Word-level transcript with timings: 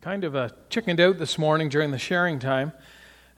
kind 0.00 0.24
of 0.24 0.34
uh, 0.34 0.48
chickened 0.70 0.98
out 0.98 1.18
this 1.18 1.36
morning 1.38 1.68
during 1.68 1.90
the 1.90 1.98
sharing 1.98 2.38
time. 2.38 2.72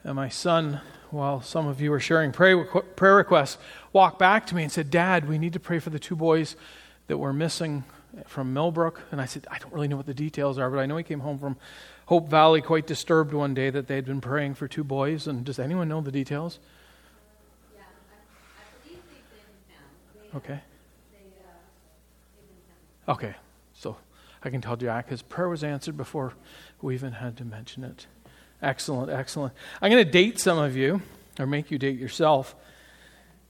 And 0.03 0.15
my 0.15 0.29
son, 0.29 0.79
while 1.11 1.41
some 1.41 1.67
of 1.67 1.81
you 1.81 1.91
were 1.91 1.99
sharing 1.99 2.31
prayer, 2.31 2.63
prayer 2.63 3.15
requests, 3.15 3.57
walked 3.91 4.17
back 4.17 4.47
to 4.47 4.55
me 4.55 4.63
and 4.63 4.71
said, 4.71 4.89
Dad, 4.89 5.27
we 5.27 5.37
need 5.37 5.53
to 5.53 5.59
pray 5.59 5.79
for 5.79 5.89
the 5.89 5.99
two 5.99 6.15
boys 6.15 6.55
that 7.07 7.17
were 7.17 7.33
missing 7.33 7.83
from 8.27 8.53
Millbrook. 8.53 9.01
And 9.11 9.19
I 9.19 9.25
said, 9.25 9.45
I 9.51 9.57
don't 9.57 9.73
really 9.73 9.89
know 9.89 9.97
what 9.97 10.05
the 10.05 10.13
details 10.13 10.57
are, 10.57 10.69
but 10.69 10.79
I 10.79 10.85
know 10.85 10.95
he 10.95 11.03
came 11.03 11.19
home 11.19 11.37
from 11.37 11.57
Hope 12.05 12.29
Valley 12.29 12.61
quite 12.61 12.87
disturbed 12.87 13.33
one 13.33 13.53
day 13.53 13.69
that 13.69 13.87
they 13.87 13.95
had 13.95 14.05
been 14.05 14.21
praying 14.21 14.53
for 14.53 14.69
two 14.69 14.85
boys. 14.85 15.27
And 15.27 15.43
does 15.43 15.59
anyone 15.59 15.89
know 15.89 15.99
the 15.99 16.11
details? 16.11 16.59
Yeah, 17.75 17.81
I, 17.81 18.61
I 18.61 18.87
believe 18.87 19.01
they've 19.09 19.41
been 19.41 20.31
found. 20.31 20.43
Okay. 20.43 20.61
They, 21.11 21.17
uh, 21.17 21.51
they've 22.37 22.47
been 22.47 22.57
found. 22.67 23.17
Okay. 23.17 23.35
I 24.43 24.49
can 24.49 24.61
tell 24.61 24.75
Jack 24.75 25.09
his 25.09 25.21
prayer 25.21 25.49
was 25.49 25.63
answered 25.63 25.95
before 25.95 26.33
we 26.81 26.93
even 26.93 27.13
had 27.13 27.37
to 27.37 27.45
mention 27.45 27.83
it. 27.83 28.07
Excellent, 28.61 29.09
excellent. 29.09 29.53
I'm 29.81 29.91
going 29.91 30.03
to 30.03 30.11
date 30.11 30.39
some 30.39 30.57
of 30.57 30.75
you, 30.75 31.01
or 31.39 31.45
make 31.45 31.71
you 31.71 31.77
date 31.77 31.99
yourself, 31.99 32.55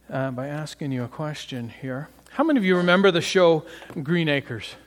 uh, 0.09 0.31
by 0.31 0.47
asking 0.47 0.91
you 0.91 1.03
a 1.03 1.07
question 1.07 1.69
here. 1.69 2.09
How 2.31 2.43
many 2.43 2.57
of 2.57 2.65
you 2.65 2.77
remember 2.77 3.11
the 3.11 3.21
show 3.21 3.65
Green 4.01 4.29
Acres? 4.29 4.75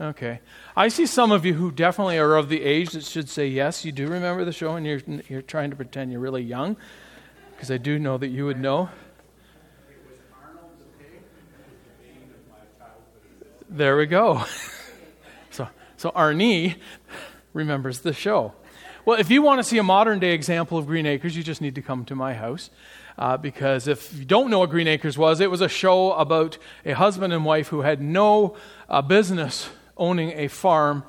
Okay. 0.00 0.40
I 0.74 0.88
see 0.88 1.06
some 1.06 1.30
of 1.30 1.44
you 1.44 1.52
who 1.54 1.70
definitely 1.70 2.18
are 2.18 2.34
of 2.34 2.48
the 2.48 2.62
age 2.62 2.90
that 2.92 3.04
should 3.04 3.28
say 3.28 3.46
yes, 3.46 3.84
you 3.84 3.92
do 3.92 4.08
remember 4.08 4.44
the 4.44 4.52
show 4.52 4.74
and 4.74 4.84
you're, 4.84 5.02
you're 5.28 5.42
trying 5.42 5.70
to 5.70 5.76
pretend 5.76 6.10
you're 6.10 6.20
really 6.20 6.42
young, 6.42 6.76
because 7.52 7.70
I 7.70 7.76
do 7.76 7.98
know 7.98 8.16
that 8.18 8.28
you 8.28 8.46
would 8.46 8.58
know. 8.58 8.88
There 13.74 13.96
we 13.96 14.04
go. 14.04 14.44
so, 15.50 15.66
so 15.96 16.10
Arnie 16.10 16.76
remembers 17.54 18.00
the 18.00 18.12
show. 18.12 18.52
Well, 19.06 19.18
if 19.18 19.30
you 19.30 19.40
want 19.40 19.60
to 19.60 19.64
see 19.64 19.78
a 19.78 19.82
modern 19.82 20.18
day 20.18 20.34
example 20.34 20.76
of 20.76 20.86
Green 20.86 21.06
Acres, 21.06 21.34
you 21.34 21.42
just 21.42 21.62
need 21.62 21.74
to 21.76 21.80
come 21.80 22.04
to 22.04 22.14
my 22.14 22.34
house. 22.34 22.68
Uh, 23.16 23.38
because 23.38 23.88
if 23.88 24.12
you 24.12 24.26
don't 24.26 24.50
know 24.50 24.58
what 24.58 24.68
Green 24.68 24.88
Acres 24.88 25.16
was, 25.16 25.40
it 25.40 25.50
was 25.50 25.62
a 25.62 25.70
show 25.70 26.12
about 26.12 26.58
a 26.84 26.92
husband 26.92 27.32
and 27.32 27.46
wife 27.46 27.68
who 27.68 27.80
had 27.80 28.02
no 28.02 28.58
uh, 28.90 29.00
business 29.00 29.70
owning 29.96 30.32
a 30.32 30.48
farm, 30.48 31.02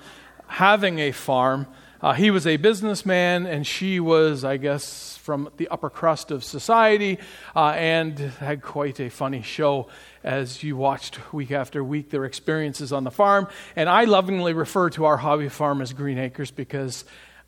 having 0.48 1.00
a 1.00 1.12
farm. 1.12 1.68
Uh, 2.04 2.12
he 2.12 2.32
was 2.32 2.46
a 2.46 2.58
businessman, 2.58 3.46
and 3.46 3.66
she 3.66 3.98
was, 3.98 4.44
I 4.44 4.58
guess, 4.58 5.16
from 5.16 5.50
the 5.56 5.70
upper 5.70 5.90
crust 5.90 6.32
of 6.32 6.44
society, 6.44 7.18
uh, 7.56 7.70
and 7.70 8.20
had 8.20 8.62
quite 8.62 9.00
a 9.00 9.10
funny 9.10 9.42
show 9.42 9.88
as 10.22 10.64
you 10.64 10.76
watched 10.76 11.34
week 11.34 11.52
after 11.52 11.82
week 11.82 12.10
their 12.10 12.26
experiences 12.26 12.92
on 12.92 13.06
the 13.06 13.10
farm. 13.10 13.48
And 13.78 13.88
I 13.88 14.04
lovingly 14.04 14.52
refer 14.52 14.90
to 14.90 15.06
our 15.06 15.16
hobby 15.16 15.48
farm 15.48 15.82
as 15.82 15.94
Green 15.94 16.18
Acres 16.18 16.52
because 16.52 17.06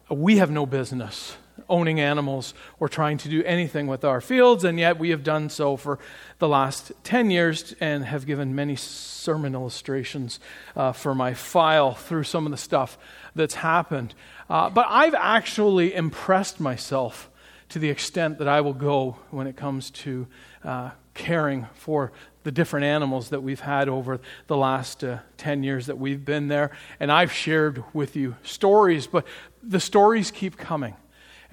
we 0.09 0.37
have 0.37 0.49
no 0.49 0.65
business 0.65 1.35
owning 1.69 1.99
animals 1.99 2.53
or 2.79 2.87
trying 2.89 3.17
to 3.19 3.29
do 3.29 3.43
anything 3.43 3.87
with 3.87 4.03
our 4.03 4.21
fields, 4.21 4.63
and 4.63 4.79
yet 4.79 4.99
we 4.99 5.09
have 5.09 5.23
done 5.23 5.49
so 5.49 5.77
for 5.77 5.99
the 6.39 6.47
last 6.47 6.91
10 7.03 7.31
years 7.31 7.75
and 7.79 8.05
have 8.05 8.25
given 8.25 8.55
many 8.55 8.75
sermon 8.75 9.55
illustrations 9.55 10.39
uh, 10.75 10.91
for 10.91 11.15
my 11.15 11.33
file 11.33 11.93
through 11.93 12.23
some 12.23 12.45
of 12.45 12.51
the 12.51 12.57
stuff 12.57 12.97
that's 13.35 13.55
happened. 13.55 14.13
Uh, 14.49 14.69
but 14.69 14.85
I've 14.89 15.15
actually 15.15 15.93
impressed 15.93 16.59
myself 16.59 17.29
to 17.69 17.79
the 17.79 17.89
extent 17.89 18.37
that 18.37 18.47
I 18.47 18.61
will 18.61 18.73
go 18.73 19.17
when 19.31 19.47
it 19.47 19.55
comes 19.55 19.89
to 19.91 20.27
uh, 20.63 20.91
caring 21.13 21.67
for 21.73 22.11
the 22.43 22.51
different 22.51 22.85
animals 22.85 23.29
that 23.29 23.41
we've 23.41 23.59
had 23.59 23.89
over 23.89 24.19
the 24.45 24.55
last 24.55 25.03
uh, 25.03 25.17
10 25.37 25.63
years 25.63 25.87
that 25.87 25.97
we've 25.97 26.23
been 26.23 26.47
there. 26.47 26.71
And 26.99 27.11
I've 27.11 27.31
shared 27.31 27.83
with 27.91 28.15
you 28.15 28.35
stories, 28.43 29.07
but 29.07 29.25
the 29.63 29.79
stories 29.79 30.29
keep 30.29 30.55
coming. 30.55 30.95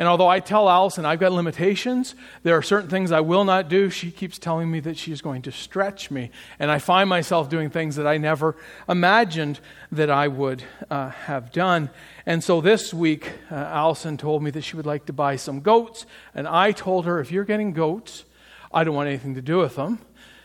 And 0.02 0.08
although 0.08 0.26
I 0.26 0.40
tell 0.40 0.68
Allison 0.68 1.06
I've 1.06 1.20
got 1.20 1.30
limitations, 1.30 2.16
there 2.42 2.56
are 2.56 2.62
certain 2.62 2.90
things 2.90 3.12
I 3.12 3.20
will 3.20 3.44
not 3.44 3.68
do. 3.68 3.88
She 3.88 4.10
keeps 4.10 4.36
telling 4.36 4.68
me 4.68 4.80
that 4.80 4.96
she's 4.96 5.20
going 5.20 5.42
to 5.42 5.52
stretch 5.52 6.10
me. 6.10 6.32
And 6.58 6.72
I 6.72 6.80
find 6.80 7.08
myself 7.08 7.48
doing 7.48 7.70
things 7.70 7.94
that 7.94 8.04
I 8.04 8.18
never 8.18 8.56
imagined 8.88 9.60
that 9.92 10.10
I 10.10 10.26
would 10.26 10.64
uh, 10.90 11.10
have 11.10 11.52
done. 11.52 11.88
And 12.26 12.42
so 12.42 12.60
this 12.60 12.92
week, 12.92 13.30
uh, 13.48 13.54
Allison 13.54 14.16
told 14.16 14.42
me 14.42 14.50
that 14.50 14.62
she 14.62 14.74
would 14.74 14.86
like 14.86 15.06
to 15.06 15.12
buy 15.12 15.36
some 15.36 15.60
goats. 15.60 16.04
And 16.34 16.48
I 16.48 16.72
told 16.72 17.06
her, 17.06 17.20
if 17.20 17.30
you're 17.30 17.44
getting 17.44 17.72
goats, 17.72 18.24
I 18.74 18.82
don't 18.82 18.96
want 18.96 19.08
anything 19.08 19.36
to 19.36 19.40
do 19.40 19.58
with 19.58 19.76
them 19.76 20.00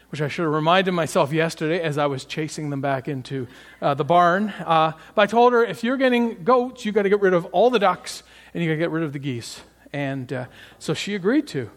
which 0.10 0.22
I 0.22 0.30
should 0.30 0.44
have 0.44 0.54
reminded 0.54 0.94
myself 0.94 1.34
yesterday 1.34 1.82
as 1.82 1.98
I 1.98 2.06
was 2.06 2.24
chasing 2.24 2.70
them 2.70 2.80
back 2.80 3.10
into 3.10 3.46
uh, 3.82 3.94
the 3.94 4.06
barn. 4.06 4.50
Uh, 4.50 4.94
but 5.16 5.22
I 5.24 5.26
told 5.26 5.52
her, 5.52 5.66
if 5.66 5.84
you're 5.84 5.98
getting 5.98 6.46
goats, 6.46 6.86
you've 6.86 6.96
got 6.96 7.02
to 7.04 7.10
get 7.10 7.20
rid 7.20 7.34
of 7.34 7.46
all 7.48 7.70
the 7.70 7.80
ducks 7.80 8.24
and 8.54 8.64
you 8.64 8.70
got 8.70 8.74
to 8.74 8.80
get 8.80 8.92
rid 8.92 9.04
of 9.04 9.14
the 9.14 9.20
geese. 9.20 9.62
And 9.94 10.32
uh, 10.32 10.46
so 10.80 10.94
she 10.94 11.16
agreed 11.16 11.48
to. 11.48 11.70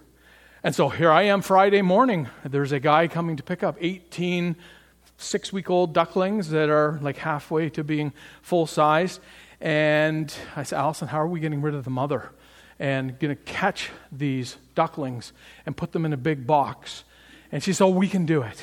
And 0.62 0.74
so 0.74 0.88
here 0.88 1.10
I 1.10 1.22
am 1.22 1.42
Friday 1.42 1.82
morning. 1.82 2.28
There's 2.44 2.72
a 2.72 2.80
guy 2.80 3.08
coming 3.08 3.36
to 3.36 3.42
pick 3.42 3.62
up 3.62 3.76
18 3.80 4.56
six 5.16 5.52
week 5.52 5.68
old 5.68 5.92
ducklings 5.92 6.48
that 6.48 6.70
are 6.70 6.98
like 7.02 7.18
halfway 7.18 7.68
to 7.70 7.84
being 7.84 8.12
full 8.40 8.66
size. 8.66 9.20
And 9.60 10.34
I 10.56 10.62
said, 10.62 10.78
Allison, 10.78 11.08
how 11.08 11.20
are 11.20 11.28
we 11.28 11.40
getting 11.40 11.60
rid 11.60 11.74
of 11.74 11.84
the 11.84 11.90
mother? 11.90 12.30
And 12.78 13.18
going 13.18 13.36
to 13.36 13.42
catch 13.42 13.90
these 14.10 14.56
ducklings 14.74 15.34
and 15.66 15.76
put 15.76 15.92
them 15.92 16.06
in 16.06 16.14
a 16.14 16.16
big 16.16 16.46
box 16.46 17.04
and 17.52 17.62
she 17.62 17.72
said, 17.72 17.84
oh, 17.84 17.90
we 17.90 18.08
can 18.08 18.26
do 18.26 18.42
it. 18.42 18.62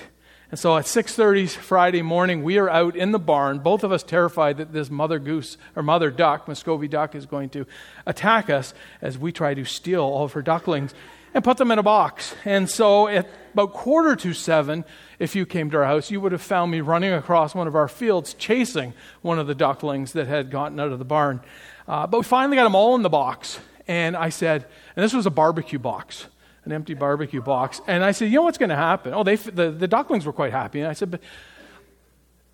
And 0.49 0.59
so 0.59 0.77
at 0.77 0.85
6:30 0.85 1.47
Friday 1.57 2.01
morning, 2.01 2.41
we 2.41 2.57
are 2.57 2.69
out 2.69 2.95
in 2.95 3.11
the 3.11 3.19
barn, 3.19 3.59
both 3.59 3.83
of 3.83 3.91
us 3.91 4.01
terrified 4.01 4.57
that 4.57 4.71
this 4.71 4.89
mother 4.89 5.19
goose 5.19 5.57
or 5.75 5.83
mother 5.83 6.09
duck, 6.09 6.47
Muscovy 6.47 6.87
duck, 6.87 7.15
is 7.15 7.25
going 7.25 7.49
to 7.49 7.65
attack 8.05 8.49
us 8.49 8.73
as 9.01 9.17
we 9.17 9.33
try 9.33 9.53
to 9.53 9.65
steal 9.65 10.01
all 10.01 10.23
of 10.23 10.33
her 10.33 10.41
ducklings 10.41 10.93
and 11.33 11.43
put 11.43 11.57
them 11.57 11.69
in 11.69 11.79
a 11.79 11.83
box. 11.83 12.33
And 12.45 12.69
so 12.69 13.09
at 13.09 13.27
about 13.51 13.73
quarter 13.73 14.15
to 14.15 14.33
seven, 14.33 14.85
if 15.19 15.35
you 15.35 15.45
came 15.45 15.69
to 15.71 15.77
our 15.77 15.85
house, 15.85 16.11
you 16.11 16.21
would 16.21 16.31
have 16.31 16.41
found 16.41 16.71
me 16.71 16.79
running 16.79 17.11
across 17.11 17.53
one 17.53 17.67
of 17.67 17.75
our 17.75 17.89
fields 17.89 18.33
chasing 18.33 18.93
one 19.21 19.39
of 19.39 19.47
the 19.47 19.55
ducklings 19.55 20.13
that 20.13 20.27
had 20.27 20.49
gotten 20.49 20.79
out 20.79 20.93
of 20.93 20.99
the 20.99 21.05
barn. 21.05 21.41
Uh, 21.89 22.07
but 22.07 22.19
we 22.19 22.23
finally 22.23 22.55
got 22.55 22.63
them 22.63 22.75
all 22.75 22.95
in 22.95 23.01
the 23.01 23.09
box. 23.09 23.59
And 23.85 24.15
I 24.15 24.29
said, 24.29 24.65
and 24.95 25.03
this 25.03 25.13
was 25.13 25.25
a 25.25 25.31
barbecue 25.31 25.79
box 25.79 26.27
an 26.67 26.73
empty 26.73 26.93
barbecue 26.93 27.41
box. 27.41 27.79
And 27.87 28.03
I 28.03 28.11
said, 28.11 28.25
You 28.25 28.35
know 28.35 28.41
what's 28.43 28.57
going 28.57 28.69
to 28.69 28.75
happen? 28.75 29.13
Oh, 29.13 29.23
they, 29.23 29.37
the, 29.37 29.71
the 29.71 29.87
ducklings 29.87 30.25
were 30.25 30.33
quite 30.33 30.51
happy. 30.51 30.81
And 30.81 30.89
I 30.89 30.93
said, 30.93 31.09
But 31.09 31.21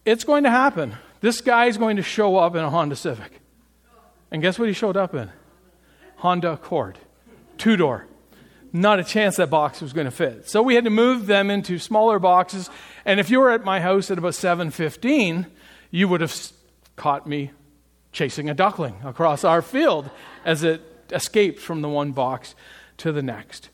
it's 0.06 0.24
going 0.24 0.44
to 0.44 0.52
happen. 0.52 0.96
This 1.20 1.42
guy 1.42 1.66
is 1.66 1.78
going 1.78 1.98
to 1.98 2.04
show 2.04 2.38
up 2.38 2.56
in 2.56 2.64
a 2.64 2.70
Honda 2.70 2.96
Civic. 2.96 3.42
And 4.32 4.42
guess 4.42 4.60
what 4.60 4.68
he 4.68 4.74
showed 4.74 4.96
up 4.96 5.16
in? 5.16 5.32
Honda 6.18 6.54
Accord, 6.54 7.00
two 7.58 7.76
door. 7.76 8.06
Not 8.72 9.00
a 9.00 9.04
chance 9.04 9.38
that 9.38 9.50
box 9.50 9.82
was 9.82 9.94
going 9.94 10.06
to 10.06 10.12
fit. 10.12 10.50
So 10.50 10.62
we 10.62 10.76
had 10.76 10.84
to 10.84 10.90
move 10.90 11.28
them 11.28 11.50
into 11.50 11.78
smaller 11.80 12.20
boxes. 12.20 12.70
And 13.06 13.20
if 13.20 13.30
you 13.30 13.40
were 13.40 13.52
at 13.52 13.64
my 13.64 13.80
house 13.80 14.10
at 14.12 14.18
about 14.18 14.34
7:15, 14.34 15.48
you 15.92 16.08
would 16.08 16.22
have 16.22 16.52
caught 16.96 17.28
me 17.28 17.52
chasing 18.12 18.50
a 18.50 18.54
duckling 18.54 18.96
across 19.04 19.44
our 19.44 19.62
field 19.62 20.10
as 20.46 20.64
it 20.64 20.82
escaped 21.12 21.60
from 21.60 21.82
the 21.82 21.90
one 21.90 22.12
box 22.12 22.54
to 22.98 23.12
the 23.12 23.22
next. 23.22 23.70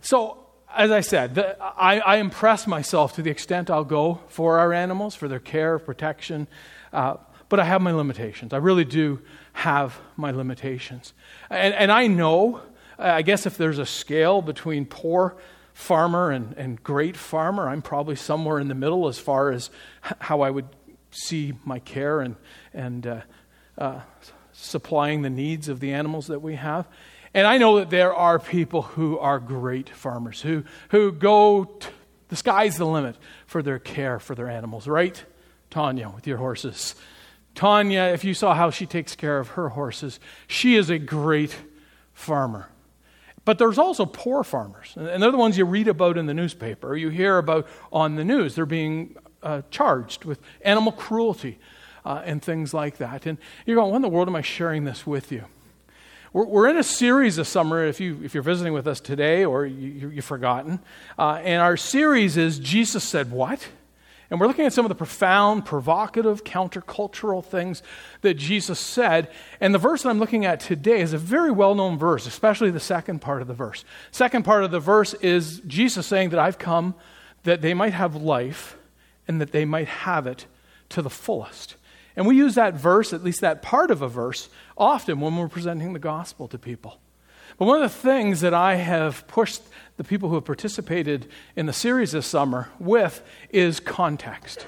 So, 0.00 0.38
as 0.74 0.90
I 0.90 1.00
said, 1.00 1.34
the, 1.34 1.60
I, 1.62 1.98
I, 1.98 2.16
impress 2.16 2.66
myself 2.66 3.14
to 3.14 3.22
the 3.22 3.30
extent 3.30 3.70
I'll 3.70 3.84
go 3.84 4.20
for 4.28 4.58
our 4.58 4.72
animals, 4.72 5.14
for 5.14 5.26
their 5.26 5.40
care, 5.40 5.78
protection, 5.78 6.46
uh, 6.92 7.16
but 7.48 7.58
I 7.58 7.64
have 7.64 7.80
my 7.80 7.92
limitations. 7.92 8.52
I 8.52 8.58
really 8.58 8.84
do 8.84 9.20
have 9.54 9.98
my 10.16 10.30
limitations. 10.30 11.14
And, 11.50 11.74
and 11.74 11.90
I 11.90 12.06
know, 12.06 12.60
I 12.98 13.22
guess 13.22 13.46
if 13.46 13.56
there's 13.56 13.78
a 13.78 13.86
scale 13.86 14.42
between 14.42 14.84
poor 14.84 15.36
farmer 15.72 16.30
and, 16.30 16.54
and 16.56 16.82
great 16.82 17.16
farmer, 17.16 17.68
I'm 17.68 17.82
probably 17.82 18.16
somewhere 18.16 18.58
in 18.58 18.68
the 18.68 18.74
middle 18.74 19.08
as 19.08 19.18
far 19.18 19.50
as 19.50 19.70
how 20.00 20.42
I 20.42 20.50
would 20.50 20.68
see 21.10 21.54
my 21.64 21.78
care 21.78 22.20
and, 22.20 22.36
and 22.74 23.06
uh, 23.06 23.20
uh, 23.78 24.00
supplying 24.52 25.22
the 25.22 25.30
needs 25.30 25.68
of 25.68 25.80
the 25.80 25.92
animals 25.92 26.26
that 26.26 26.40
we 26.40 26.56
have. 26.56 26.86
And 27.38 27.46
I 27.46 27.56
know 27.56 27.78
that 27.78 27.88
there 27.88 28.12
are 28.12 28.40
people 28.40 28.82
who 28.82 29.16
are 29.16 29.38
great 29.38 29.88
farmers, 29.90 30.42
who, 30.42 30.64
who 30.88 31.12
go, 31.12 31.66
t- 31.66 31.88
the 32.30 32.34
sky's 32.34 32.78
the 32.78 32.84
limit 32.84 33.14
for 33.46 33.62
their 33.62 33.78
care 33.78 34.18
for 34.18 34.34
their 34.34 34.48
animals, 34.48 34.88
right? 34.88 35.24
Tanya 35.70 36.08
with 36.08 36.26
your 36.26 36.38
horses. 36.38 36.96
Tanya, 37.54 38.06
if 38.12 38.24
you 38.24 38.34
saw 38.34 38.54
how 38.54 38.70
she 38.70 38.86
takes 38.86 39.14
care 39.14 39.38
of 39.38 39.50
her 39.50 39.68
horses, 39.68 40.18
she 40.48 40.74
is 40.74 40.90
a 40.90 40.98
great 40.98 41.56
farmer. 42.12 42.70
But 43.44 43.58
there's 43.58 43.78
also 43.78 44.04
poor 44.04 44.42
farmers, 44.42 44.94
and 44.96 45.22
they're 45.22 45.30
the 45.30 45.38
ones 45.38 45.56
you 45.56 45.64
read 45.64 45.86
about 45.86 46.18
in 46.18 46.26
the 46.26 46.34
newspaper 46.34 46.88
or 46.88 46.96
you 46.96 47.08
hear 47.08 47.38
about 47.38 47.68
on 47.92 48.16
the 48.16 48.24
news. 48.24 48.56
They're 48.56 48.66
being 48.66 49.14
uh, 49.44 49.62
charged 49.70 50.24
with 50.24 50.40
animal 50.62 50.90
cruelty 50.90 51.60
uh, 52.04 52.20
and 52.24 52.42
things 52.42 52.74
like 52.74 52.96
that. 52.96 53.26
And 53.26 53.38
you're 53.64 53.76
going, 53.76 53.92
what 53.92 53.96
in 53.98 54.02
the 54.02 54.08
world 54.08 54.26
am 54.26 54.34
I 54.34 54.42
sharing 54.42 54.82
this 54.82 55.06
with 55.06 55.30
you? 55.30 55.44
We're, 56.32 56.44
we're 56.44 56.68
in 56.68 56.76
a 56.76 56.82
series 56.82 57.36
this 57.36 57.48
summer, 57.48 57.84
if, 57.86 58.00
you, 58.00 58.20
if 58.22 58.34
you're 58.34 58.42
visiting 58.42 58.74
with 58.74 58.86
us 58.86 59.00
today 59.00 59.44
or 59.44 59.64
you, 59.64 60.10
have 60.10 60.24
forgotten. 60.24 60.80
Uh, 61.18 61.40
and 61.42 61.62
our 61.62 61.76
series 61.76 62.36
is 62.36 62.58
Jesus 62.58 63.02
Said 63.02 63.30
What? 63.30 63.66
And 64.30 64.38
we're 64.38 64.46
looking 64.46 64.66
at 64.66 64.74
some 64.74 64.84
of 64.84 64.90
the 64.90 64.94
profound, 64.94 65.64
provocative, 65.64 66.44
countercultural 66.44 67.42
things 67.42 67.82
that 68.20 68.34
Jesus 68.34 68.78
said. 68.78 69.30
And 69.58 69.74
the 69.74 69.78
verse 69.78 70.02
that 70.02 70.10
I'm 70.10 70.18
looking 70.18 70.44
at 70.44 70.60
today 70.60 71.00
is 71.00 71.14
a 71.14 71.18
very 71.18 71.50
well 71.50 71.74
known 71.74 71.96
verse, 71.96 72.26
especially 72.26 72.70
the 72.70 72.78
second 72.78 73.20
part 73.20 73.40
of 73.40 73.48
the 73.48 73.54
verse. 73.54 73.86
Second 74.10 74.44
part 74.44 74.64
of 74.64 74.70
the 74.70 74.80
verse 74.80 75.14
is 75.14 75.60
Jesus 75.60 76.06
saying 76.06 76.28
that 76.30 76.38
I've 76.38 76.58
come 76.58 76.94
that 77.44 77.62
they 77.62 77.72
might 77.72 77.94
have 77.94 78.16
life 78.16 78.76
and 79.26 79.40
that 79.40 79.52
they 79.52 79.64
might 79.64 79.88
have 79.88 80.26
it 80.26 80.44
to 80.90 81.00
the 81.00 81.08
fullest. 81.08 81.76
And 82.18 82.26
we 82.26 82.36
use 82.36 82.56
that 82.56 82.74
verse, 82.74 83.12
at 83.12 83.22
least 83.22 83.42
that 83.42 83.62
part 83.62 83.92
of 83.92 84.02
a 84.02 84.08
verse, 84.08 84.48
often 84.76 85.20
when 85.20 85.36
we're 85.36 85.46
presenting 85.46 85.92
the 85.92 86.00
gospel 86.00 86.48
to 86.48 86.58
people. 86.58 86.98
But 87.56 87.66
one 87.66 87.80
of 87.80 87.88
the 87.92 87.96
things 87.96 88.40
that 88.40 88.52
I 88.52 88.74
have 88.74 89.24
pushed 89.28 89.62
the 89.98 90.02
people 90.02 90.28
who 90.28 90.34
have 90.34 90.44
participated 90.44 91.28
in 91.54 91.66
the 91.66 91.72
series 91.72 92.10
this 92.10 92.26
summer 92.26 92.70
with 92.80 93.22
is 93.50 93.78
context. 93.78 94.66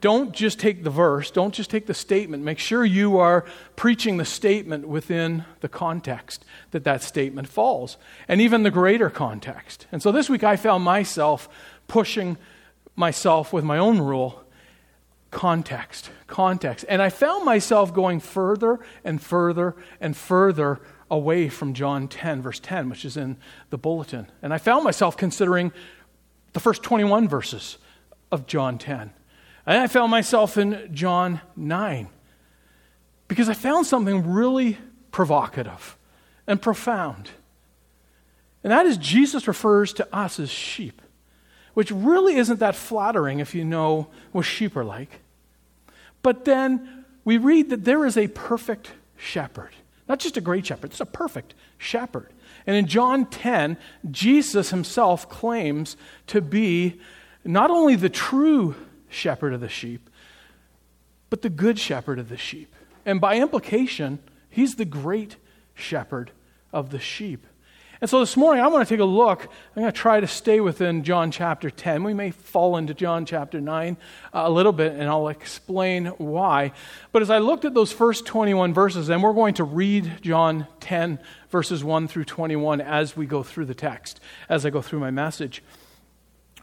Don't 0.00 0.32
just 0.32 0.58
take 0.58 0.82
the 0.82 0.88
verse, 0.88 1.30
don't 1.30 1.52
just 1.52 1.68
take 1.68 1.84
the 1.84 1.92
statement. 1.92 2.42
Make 2.42 2.58
sure 2.58 2.86
you 2.86 3.18
are 3.18 3.44
preaching 3.76 4.16
the 4.16 4.24
statement 4.24 4.88
within 4.88 5.44
the 5.60 5.68
context 5.68 6.46
that 6.70 6.84
that 6.84 7.02
statement 7.02 7.48
falls, 7.48 7.98
and 8.28 8.40
even 8.40 8.62
the 8.62 8.70
greater 8.70 9.10
context. 9.10 9.86
And 9.92 10.02
so 10.02 10.10
this 10.10 10.30
week 10.30 10.42
I 10.42 10.56
found 10.56 10.84
myself 10.84 11.50
pushing 11.86 12.38
myself 12.96 13.52
with 13.52 13.64
my 13.64 13.76
own 13.76 13.98
rule 13.98 14.42
context, 15.30 16.10
context. 16.26 16.84
And 16.88 17.02
I 17.02 17.10
found 17.10 17.44
myself 17.44 17.92
going 17.92 18.20
further 18.20 18.80
and 19.04 19.20
further 19.20 19.76
and 20.00 20.16
further 20.16 20.80
away 21.10 21.48
from 21.48 21.74
John 21.74 22.08
10, 22.08 22.42
verse 22.42 22.60
10, 22.60 22.88
which 22.90 23.04
is 23.04 23.16
in 23.16 23.36
the 23.70 23.78
bulletin. 23.78 24.26
And 24.42 24.52
I 24.52 24.58
found 24.58 24.84
myself 24.84 25.16
considering 25.16 25.72
the 26.52 26.60
first 26.60 26.82
21 26.82 27.28
verses 27.28 27.78
of 28.30 28.46
John 28.46 28.78
10. 28.78 29.10
And 29.66 29.78
I 29.78 29.86
found 29.86 30.10
myself 30.10 30.56
in 30.56 30.90
John 30.92 31.40
9 31.56 32.08
because 33.26 33.48
I 33.48 33.54
found 33.54 33.86
something 33.86 34.32
really 34.32 34.78
provocative 35.10 35.96
and 36.46 36.60
profound. 36.60 37.30
And 38.64 38.72
that 38.72 38.86
is 38.86 38.96
Jesus 38.96 39.46
refers 39.46 39.92
to 39.94 40.14
us 40.14 40.40
as 40.40 40.50
sheep, 40.50 41.00
which 41.78 41.92
really 41.92 42.34
isn't 42.34 42.58
that 42.58 42.74
flattering 42.74 43.38
if 43.38 43.54
you 43.54 43.64
know 43.64 44.08
what 44.32 44.42
sheep 44.42 44.76
are 44.76 44.84
like. 44.84 45.20
But 46.22 46.44
then 46.44 47.04
we 47.24 47.38
read 47.38 47.70
that 47.70 47.84
there 47.84 48.04
is 48.04 48.16
a 48.16 48.26
perfect 48.26 48.90
shepherd. 49.16 49.70
Not 50.08 50.18
just 50.18 50.36
a 50.36 50.40
great 50.40 50.66
shepherd, 50.66 50.90
it's 50.90 51.00
a 51.00 51.06
perfect 51.06 51.54
shepherd. 51.76 52.30
And 52.66 52.74
in 52.74 52.88
John 52.88 53.26
10, 53.26 53.76
Jesus 54.10 54.70
himself 54.70 55.28
claims 55.28 55.96
to 56.26 56.40
be 56.40 57.00
not 57.44 57.70
only 57.70 57.94
the 57.94 58.08
true 58.08 58.74
shepherd 59.08 59.54
of 59.54 59.60
the 59.60 59.68
sheep, 59.68 60.10
but 61.30 61.42
the 61.42 61.48
good 61.48 61.78
shepherd 61.78 62.18
of 62.18 62.28
the 62.28 62.36
sheep. 62.36 62.74
And 63.06 63.20
by 63.20 63.36
implication, 63.36 64.18
he's 64.50 64.74
the 64.74 64.84
great 64.84 65.36
shepherd 65.76 66.32
of 66.72 66.90
the 66.90 66.98
sheep. 66.98 67.46
And 68.00 68.08
so 68.08 68.20
this 68.20 68.36
morning, 68.36 68.62
I 68.62 68.68
want 68.68 68.86
to 68.86 68.94
take 68.94 69.00
a 69.00 69.04
look. 69.04 69.42
I'm 69.42 69.82
going 69.82 69.86
to 69.86 69.92
try 69.92 70.20
to 70.20 70.26
stay 70.28 70.60
within 70.60 71.02
John 71.02 71.32
chapter 71.32 71.68
10. 71.68 72.04
We 72.04 72.14
may 72.14 72.30
fall 72.30 72.76
into 72.76 72.94
John 72.94 73.26
chapter 73.26 73.60
9 73.60 73.96
uh, 74.32 74.42
a 74.44 74.50
little 74.50 74.70
bit, 74.70 74.92
and 74.92 75.08
I'll 75.08 75.26
explain 75.26 76.06
why. 76.06 76.70
But 77.10 77.22
as 77.22 77.30
I 77.30 77.38
looked 77.38 77.64
at 77.64 77.74
those 77.74 77.90
first 77.90 78.24
21 78.24 78.72
verses, 78.72 79.08
and 79.08 79.20
we're 79.20 79.32
going 79.32 79.54
to 79.54 79.64
read 79.64 80.18
John 80.22 80.68
10, 80.78 81.18
verses 81.50 81.82
1 81.82 82.06
through 82.06 82.26
21 82.26 82.80
as 82.80 83.16
we 83.16 83.26
go 83.26 83.42
through 83.42 83.64
the 83.64 83.74
text, 83.74 84.20
as 84.48 84.64
I 84.64 84.70
go 84.70 84.80
through 84.80 85.00
my 85.00 85.10
message. 85.10 85.60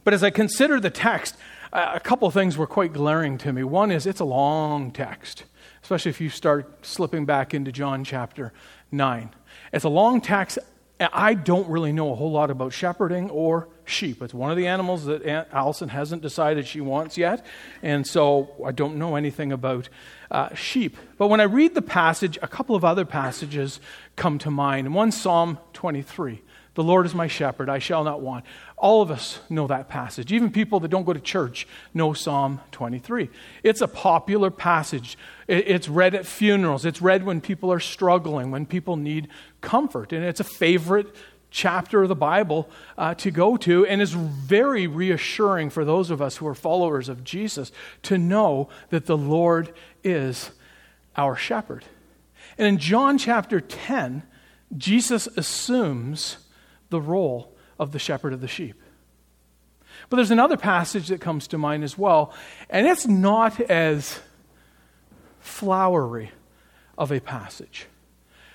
But 0.05 0.13
as 0.13 0.23
I 0.23 0.29
consider 0.29 0.79
the 0.79 0.89
text, 0.89 1.35
a 1.73 1.99
couple 1.99 2.31
things 2.31 2.57
were 2.57 2.67
quite 2.67 2.93
glaring 2.93 3.37
to 3.39 3.51
me. 3.51 3.63
One 3.63 3.91
is 3.91 4.05
it's 4.05 4.21
a 4.21 4.25
long 4.25 4.89
text, 4.89 5.43
especially 5.83 6.11
if 6.11 6.21
you 6.21 6.29
start 6.29 6.85
slipping 6.85 7.25
back 7.25 7.53
into 7.53 7.73
John 7.73 8.05
chapter 8.05 8.53
9. 8.93 9.31
It's 9.73 9.83
a 9.83 9.89
long 9.89 10.21
text 10.21 10.59
I 10.99 11.33
don't 11.33 11.67
really 11.67 11.91
know 11.91 12.11
a 12.11 12.15
whole 12.15 12.31
lot 12.31 12.49
about 12.49 12.71
shepherding 12.71 13.29
or 13.29 13.67
sheep. 13.83 14.21
It's 14.21 14.33
one 14.33 14.49
of 14.49 14.57
the 14.57 14.67
animals 14.67 15.05
that 15.05 15.23
Aunt 15.23 15.47
Allison 15.51 15.89
hasn't 15.89 16.21
decided 16.21 16.67
she 16.67 16.79
wants 16.79 17.17
yet, 17.17 17.45
and 17.83 18.07
so 18.07 18.49
I 18.65 18.71
don't 18.71 18.95
know 18.95 19.15
anything 19.15 19.51
about 19.51 19.89
uh, 20.31 20.53
sheep. 20.55 20.95
But 21.17 21.27
when 21.27 21.41
I 21.41 21.45
read 21.45 21.75
the 21.75 21.81
passage, 21.81 22.37
a 22.41 22.47
couple 22.47 22.75
of 22.75 22.85
other 22.85 23.03
passages 23.03 23.81
come 24.15 24.39
to 24.39 24.51
mind. 24.51 24.93
One, 24.93 25.11
Psalm 25.11 25.59
23. 25.73 26.41
The 26.75 26.83
Lord 26.83 27.05
is 27.05 27.15
my 27.15 27.27
shepherd, 27.27 27.69
I 27.69 27.79
shall 27.79 28.03
not 28.03 28.19
want. 28.19 28.43
All 28.77 29.01
of 29.01 29.09
us 29.09 29.39
know 29.49 29.65
that 29.67 29.87
passage. 29.87 30.33
Even 30.33 30.51
people 30.51 30.81
that 30.81 30.89
don't 30.89 31.05
go 31.05 31.13
to 31.13 31.21
church 31.21 31.67
know 31.93 32.11
Psalm 32.11 32.59
23. 32.73 33.29
It's 33.63 33.79
a 33.79 33.87
popular 33.87 34.51
passage. 34.51 35.17
It's 35.47 35.87
read 35.87 36.13
at 36.15 36.25
funerals, 36.25 36.85
it's 36.85 37.01
read 37.01 37.25
when 37.25 37.39
people 37.39 37.71
are 37.71 37.79
struggling, 37.79 38.51
when 38.51 38.65
people 38.65 38.97
need 38.97 39.29
comfort. 39.61 40.11
And 40.11 40.25
it's 40.25 40.41
a 40.41 40.45
favorite 40.45 41.15
chapter 41.49 42.03
of 42.03 42.09
the 42.09 42.15
Bible 42.15 42.69
uh, 42.97 43.13
to 43.15 43.31
go 43.31 43.55
to, 43.55 43.85
and 43.85 44.01
is 44.01 44.11
very 44.11 44.87
reassuring 44.87 45.69
for 45.69 45.85
those 45.85 46.11
of 46.11 46.21
us 46.21 46.35
who 46.35 46.47
are 46.47 46.55
followers 46.55 47.07
of 47.07 47.23
Jesus 47.23 47.71
to 48.03 48.17
know 48.17 48.67
that 48.89 49.05
the 49.05 49.17
Lord 49.17 49.73
is 50.03 50.51
our 51.15 51.37
shepherd. 51.37 51.85
And 52.57 52.67
in 52.67 52.77
John 52.77 53.17
chapter 53.17 53.61
10, 53.61 54.23
Jesus 54.77 55.27
assumes 55.37 56.37
the 56.89 57.01
role 57.01 57.53
of 57.79 57.91
the 57.91 57.99
shepherd 57.99 58.33
of 58.33 58.41
the 58.41 58.47
sheep. 58.47 58.81
But 60.09 60.17
there's 60.17 60.31
another 60.31 60.57
passage 60.57 61.07
that 61.07 61.21
comes 61.21 61.47
to 61.47 61.57
mind 61.57 61.83
as 61.83 61.97
well, 61.97 62.33
and 62.69 62.85
it's 62.85 63.07
not 63.07 63.59
as 63.59 64.19
flowery 65.39 66.31
of 66.97 67.11
a 67.11 67.19
passage. 67.19 67.87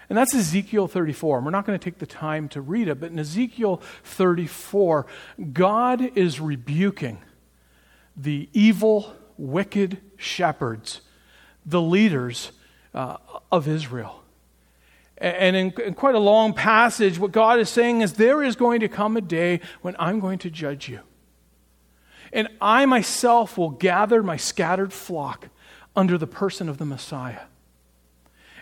And 0.09 0.19
that's 0.19 0.35
Ezekiel 0.35 0.89
34. 0.89 1.39
And 1.39 1.45
we're 1.45 1.53
not 1.53 1.65
going 1.65 1.79
to 1.79 1.83
take 1.85 1.99
the 1.99 2.07
time 2.07 2.49
to 2.51 2.61
read 2.61 2.89
it, 2.89 2.99
but 3.01 3.13
in 3.13 3.19
Ezekiel 3.19 3.81
34, 4.03 5.07
God 5.53 6.03
is 6.17 6.41
rebuking 6.41 7.19
the 8.17 8.49
evil, 8.53 9.15
wicked 9.39 9.99
shepherds, 10.17 11.01
the 11.65 11.81
leaders 11.81 12.51
uh, 12.93 13.19
of 13.53 13.69
Israel. 13.69 14.20
And 15.21 15.55
in, 15.55 15.73
in, 15.85 15.95
quite 15.95 16.15
a 16.15 16.21
long 16.21 16.55
passage, 16.55 17.19
what 17.19 17.31
God 17.31 17.61
is 17.61 17.69
saying 17.69 18.01
is 18.01 18.15
there 18.15 18.43
is 18.43 18.57
going 18.57 18.81
to 18.81 18.89
come 18.89 19.19
a 19.19 19.21
day 19.21 19.61
when 19.83 19.95
I'm 19.99 20.19
going 20.19 20.39
to 20.41 20.51
judge 20.51 20.89
you. 20.89 21.01
And 22.33 22.49
I 22.61 22.87
myself 22.87 23.59
will 23.59 23.71
gather 23.71 24.23
my 24.23 24.39
scattered 24.39 24.93
flock 24.93 25.49
under 25.95 26.17
the 26.17 26.27
person 26.27 26.69
of 26.69 26.79
the 26.79 26.87
Messiah. 26.87 27.43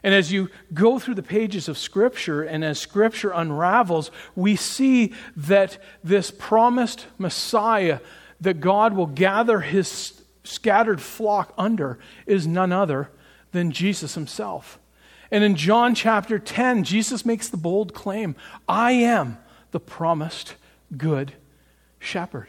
And 0.02 0.14
as 0.14 0.32
you 0.32 0.48
go 0.74 0.98
through 0.98 1.14
the 1.14 1.22
pages 1.22 1.68
of 1.68 1.78
Scripture 1.78 2.42
and 2.42 2.64
as 2.64 2.80
Scripture 2.80 3.30
unravels, 3.30 4.10
we 4.34 4.56
see 4.56 5.12
that 5.36 5.78
this 6.02 6.30
promised 6.30 7.06
Messiah 7.18 8.00
that 8.40 8.60
God 8.60 8.94
will 8.94 9.06
gather 9.06 9.60
his 9.60 10.22
scattered 10.44 11.00
flock 11.00 11.52
under 11.58 11.98
is 12.26 12.46
none 12.46 12.72
other 12.72 13.10
than 13.52 13.70
Jesus 13.70 14.14
himself. 14.14 14.78
And 15.30 15.44
in 15.44 15.56
John 15.56 15.94
chapter 15.94 16.38
10, 16.38 16.84
Jesus 16.84 17.26
makes 17.26 17.48
the 17.48 17.56
bold 17.56 17.94
claim 17.94 18.34
I 18.68 18.92
am 18.92 19.38
the 19.70 19.80
promised 19.80 20.54
good 20.96 21.34
shepherd. 21.98 22.48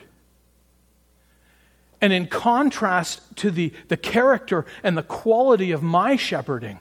And 2.01 2.13
in 2.13 2.27
contrast 2.27 3.35
to 3.37 3.51
the, 3.51 3.73
the 3.89 3.97
character 3.97 4.65
and 4.83 4.97
the 4.97 5.03
quality 5.03 5.71
of 5.71 5.83
my 5.83 6.15
shepherding, 6.15 6.79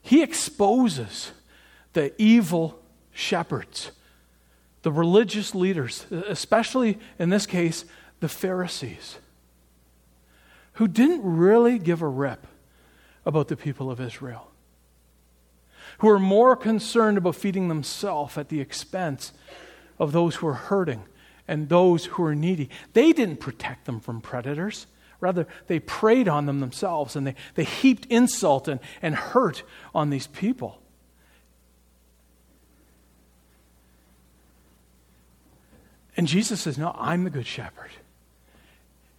he 0.00 0.22
exposes 0.22 1.32
the 1.94 2.12
evil 2.22 2.78
shepherds, 3.12 3.90
the 4.82 4.92
religious 4.92 5.54
leaders, 5.54 6.06
especially 6.10 6.98
in 7.18 7.30
this 7.30 7.46
case, 7.46 7.84
the 8.20 8.28
Pharisees, 8.28 9.16
who 10.74 10.86
didn't 10.86 11.22
really 11.24 11.78
give 11.78 12.00
a 12.02 12.08
rip 12.08 12.46
about 13.26 13.48
the 13.48 13.56
people 13.56 13.90
of 13.90 14.00
Israel, 14.00 14.50
who 15.98 16.08
are 16.08 16.18
more 16.18 16.56
concerned 16.56 17.18
about 17.18 17.36
feeding 17.36 17.68
themselves 17.68 18.36
at 18.36 18.48
the 18.48 18.60
expense 18.60 19.32
of 19.98 20.12
those 20.12 20.36
who 20.36 20.46
are 20.46 20.54
hurting 20.54 21.04
and 21.46 21.68
those 21.68 22.06
who 22.06 22.24
are 22.24 22.34
needy. 22.34 22.70
They 22.92 23.12
didn't 23.12 23.36
protect 23.36 23.84
them 23.84 24.00
from 24.00 24.20
predators. 24.20 24.86
Rather, 25.20 25.46
they 25.68 25.78
preyed 25.78 26.28
on 26.28 26.46
them 26.46 26.60
themselves 26.60 27.16
and 27.16 27.26
they, 27.26 27.34
they 27.54 27.64
heaped 27.64 28.06
insult 28.06 28.68
and, 28.68 28.80
and 29.00 29.14
hurt 29.14 29.62
on 29.94 30.10
these 30.10 30.26
people. 30.26 30.80
And 36.16 36.28
Jesus 36.28 36.60
says, 36.60 36.78
No, 36.78 36.94
I'm 36.98 37.24
the 37.24 37.30
good 37.30 37.46
shepherd. 37.46 37.90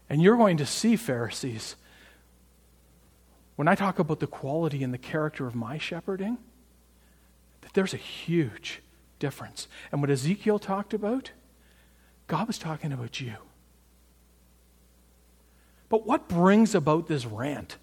And 0.10 0.22
you're 0.22 0.38
going 0.38 0.58
to 0.58 0.66
see, 0.66 0.96
Pharisees, 0.96 1.76
when 3.56 3.68
I 3.68 3.76
talk 3.76 4.00
about 4.00 4.20
the 4.20 4.28
quality 4.28 4.84
and 4.84 4.94
the 4.94 4.98
character 4.98 5.48
of 5.48 5.56
my 5.56 5.78
shepherding, 5.78 6.38
that 7.62 7.74
there's 7.74 7.94
a 7.94 7.98
huge 7.98 8.82
difference. 9.20 9.68
And 9.92 10.02
what 10.02 10.10
Ezekiel 10.10 10.60
talked 10.60 10.94
about, 10.94 11.32
God 12.28 12.48
was 12.48 12.58
talking 12.58 12.92
about 12.92 13.22
you. 13.22 13.36
But 15.88 16.06
what 16.06 16.28
brings 16.28 16.76
about 16.76 17.08
this 17.08 17.26
rant? 17.26 17.78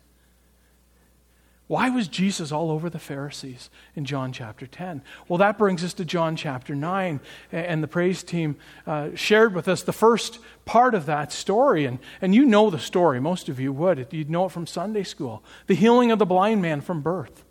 Why 1.72 1.88
was 1.88 2.06
Jesus 2.06 2.52
all 2.52 2.70
over 2.70 2.90
the 2.90 2.98
Pharisees 2.98 3.70
in 3.96 4.04
John 4.04 4.30
chapter 4.30 4.66
10? 4.66 5.00
Well, 5.26 5.38
that 5.38 5.56
brings 5.56 5.82
us 5.82 5.94
to 5.94 6.04
John 6.04 6.36
chapter 6.36 6.74
9. 6.74 7.18
And 7.50 7.82
the 7.82 7.88
praise 7.88 8.22
team 8.22 8.56
uh, 8.86 9.08
shared 9.14 9.54
with 9.54 9.68
us 9.68 9.82
the 9.82 9.90
first 9.90 10.38
part 10.66 10.94
of 10.94 11.06
that 11.06 11.32
story. 11.32 11.86
And, 11.86 11.98
and 12.20 12.34
you 12.34 12.44
know 12.44 12.68
the 12.68 12.78
story, 12.78 13.20
most 13.20 13.48
of 13.48 13.58
you 13.58 13.72
would. 13.72 14.06
You'd 14.10 14.28
know 14.28 14.44
it 14.44 14.52
from 14.52 14.66
Sunday 14.66 15.02
school 15.02 15.42
the 15.66 15.74
healing 15.74 16.10
of 16.10 16.18
the 16.18 16.26
blind 16.26 16.60
man 16.60 16.82
from 16.82 17.00
birth. 17.00 17.42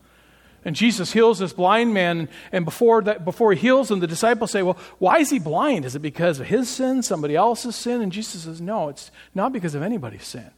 And 0.64 0.76
Jesus 0.76 1.14
heals 1.14 1.40
this 1.40 1.54
blind 1.54 1.92
man, 1.92 2.30
and 2.52 2.64
before, 2.64 3.02
that, 3.02 3.26
before 3.26 3.54
he 3.54 3.60
heals 3.60 3.90
him, 3.90 4.02
the 4.02 4.06
disciples 4.06 4.52
say, 4.52 4.62
Well, 4.62 4.78
why 5.00 5.18
is 5.18 5.32
he 5.32 5.40
blind? 5.40 5.84
Is 5.84 5.96
it 5.96 6.04
because 6.04 6.40
of 6.40 6.46
his 6.46 6.70
sin, 6.70 7.02
somebody 7.02 7.36
else's 7.36 7.76
sin? 7.76 8.04
And 8.04 8.12
Jesus 8.12 8.44
says, 8.44 8.62
No, 8.62 8.90
it's 8.90 9.10
not 9.34 9.52
because 9.52 9.74
of 9.74 9.82
anybody's 9.82 10.28
sin. 10.28 10.52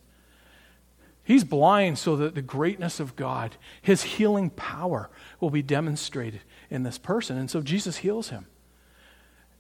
He's 1.24 1.44
blind 1.44 1.98
so 1.98 2.18
that 2.18 2.36
the 2.36 2.42
greatness 2.42 3.00
of 3.00 3.16
God, 3.16 3.56
his 3.82 4.04
healing 4.04 4.50
power, 4.50 5.10
will 5.40 5.50
be 5.50 5.62
demonstrated 5.62 6.42
in 6.70 6.84
this 6.84 6.98
person. 6.98 7.38
And 7.38 7.50
so 7.50 7.62
Jesus 7.62 7.98
heals 7.98 8.30
him. 8.30 8.48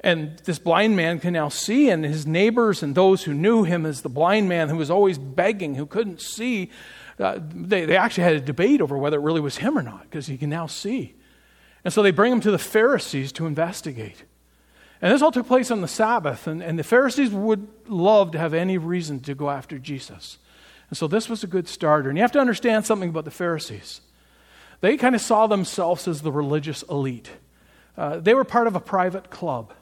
And 0.01 0.37
this 0.39 0.59
blind 0.59 0.97
man 0.97 1.19
can 1.19 1.31
now 1.31 1.47
see, 1.47 1.89
and 1.89 2.03
his 2.03 2.27
neighbors 2.27 2.83
and 2.83 2.93
those 2.93 3.23
who 3.23 3.33
knew 3.33 3.63
him 3.63 3.85
as 3.85 4.01
the 4.01 4.09
blind 4.09 4.49
man 4.49 4.67
who 4.67 4.75
was 4.75 4.91
always 4.91 5.17
begging, 5.17 5.75
who 5.75 5.85
couldn't 5.85 6.19
see, 6.19 6.69
uh, 7.19 7.39
they, 7.39 7.85
they 7.85 7.95
actually 7.95 8.25
had 8.25 8.33
a 8.33 8.41
debate 8.41 8.81
over 8.81 8.97
whether 8.97 9.17
it 9.17 9.23
really 9.23 9.39
was 9.39 9.57
him 9.57 9.77
or 9.77 9.81
not, 9.81 10.03
because 10.03 10.27
he 10.27 10.37
can 10.37 10.49
now 10.49 10.67
see. 10.67 11.15
And 11.85 11.93
so 11.93 12.03
they 12.03 12.11
bring 12.11 12.33
him 12.33 12.41
to 12.41 12.51
the 12.51 12.59
Pharisees 12.59 13.31
to 13.33 13.45
investigate. 13.45 14.25
And 15.01 15.13
this 15.13 15.21
all 15.21 15.31
took 15.31 15.47
place 15.47 15.71
on 15.71 15.79
the 15.79 15.87
Sabbath, 15.87 16.47
and, 16.47 16.61
and 16.61 16.77
the 16.77 16.83
Pharisees 16.83 17.31
would 17.31 17.65
love 17.87 18.31
to 18.31 18.39
have 18.39 18.53
any 18.53 18.77
reason 18.77 19.21
to 19.21 19.33
go 19.33 19.49
after 19.49 19.79
Jesus. 19.79 20.37
And 20.93 20.97
so 20.99 21.07
this 21.07 21.27
was 21.27 21.43
a 21.43 21.47
good 21.47 21.67
starter. 21.67 22.09
And 22.09 22.19
you 22.19 22.21
have 22.21 22.33
to 22.33 22.39
understand 22.39 22.85
something 22.85 23.09
about 23.09 23.25
the 23.25 23.31
Pharisees. 23.31 24.01
They 24.79 24.95
kind 24.95 25.15
of 25.15 25.21
saw 25.21 25.47
themselves 25.47 26.07
as 26.07 26.21
the 26.21 26.31
religious 26.31 26.83
elite. 26.83 27.31
Uh, 27.97 28.19
they 28.19 28.35
were 28.35 28.43
part 28.43 28.67
of 28.67 28.75
a 28.75 28.79
private 28.79 29.31
club, 29.31 29.73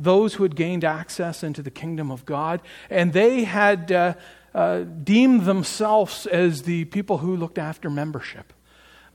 those 0.00 0.34
who 0.34 0.42
had 0.42 0.56
gained 0.56 0.82
access 0.82 1.44
into 1.44 1.62
the 1.62 1.70
kingdom 1.70 2.10
of 2.10 2.26
God, 2.26 2.60
and 2.90 3.12
they 3.12 3.44
had 3.44 3.92
uh, 3.92 4.14
uh, 4.52 4.80
deemed 4.80 5.44
themselves 5.44 6.26
as 6.26 6.62
the 6.62 6.86
people 6.86 7.18
who 7.18 7.36
looked 7.36 7.58
after 7.58 7.88
membership. 7.88 8.52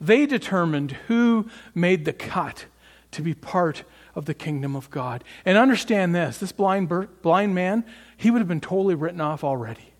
They 0.00 0.24
determined 0.24 0.92
who 1.08 1.50
made 1.74 2.06
the 2.06 2.14
cut 2.14 2.64
to 3.10 3.20
be 3.20 3.34
part 3.34 3.84
of 4.14 4.24
the 4.24 4.32
kingdom 4.32 4.74
of 4.74 4.90
God. 4.90 5.22
And 5.44 5.58
understand 5.58 6.14
this 6.14 6.38
this 6.38 6.52
blind, 6.52 6.88
blind 7.20 7.54
man, 7.54 7.84
he 8.16 8.30
would 8.30 8.38
have 8.38 8.48
been 8.48 8.62
totally 8.62 8.94
written 8.94 9.20
off 9.20 9.44
already. 9.44 9.90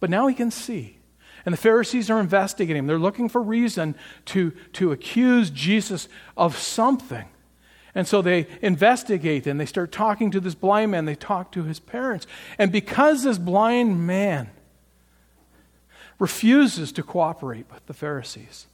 But 0.00 0.10
now 0.10 0.26
he 0.26 0.34
can 0.34 0.50
see. 0.50 0.98
And 1.46 1.52
the 1.52 1.58
Pharisees 1.58 2.10
are 2.10 2.20
investigating 2.20 2.80
him. 2.80 2.86
They're 2.86 2.98
looking 2.98 3.28
for 3.28 3.42
reason 3.42 3.94
to, 4.26 4.50
to 4.74 4.92
accuse 4.92 5.50
Jesus 5.50 6.08
of 6.36 6.58
something. 6.58 7.26
And 7.94 8.06
so 8.06 8.22
they 8.22 8.46
investigate 8.62 9.46
and 9.46 9.58
they 9.58 9.66
start 9.66 9.90
talking 9.90 10.30
to 10.32 10.40
this 10.40 10.54
blind 10.54 10.90
man. 10.90 11.06
They 11.06 11.14
talk 11.14 11.52
to 11.52 11.64
his 11.64 11.80
parents. 11.80 12.26
And 12.58 12.70
because 12.70 13.24
this 13.24 13.38
blind 13.38 14.06
man 14.06 14.50
refuses 16.18 16.92
to 16.92 17.02
cooperate 17.02 17.66
with 17.72 17.84
the 17.86 17.94
Pharisees, 17.94 18.66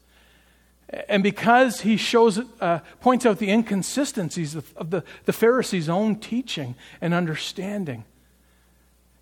and 1.08 1.22
because 1.22 1.80
he 1.80 1.96
shows, 1.96 2.40
uh, 2.60 2.80
points 3.00 3.26
out 3.26 3.38
the 3.38 3.50
inconsistencies 3.50 4.54
of, 4.54 4.76
of 4.76 4.90
the, 4.90 5.02
the 5.24 5.32
Pharisees' 5.32 5.88
own 5.88 6.16
teaching 6.16 6.76
and 7.00 7.12
understanding, 7.12 8.04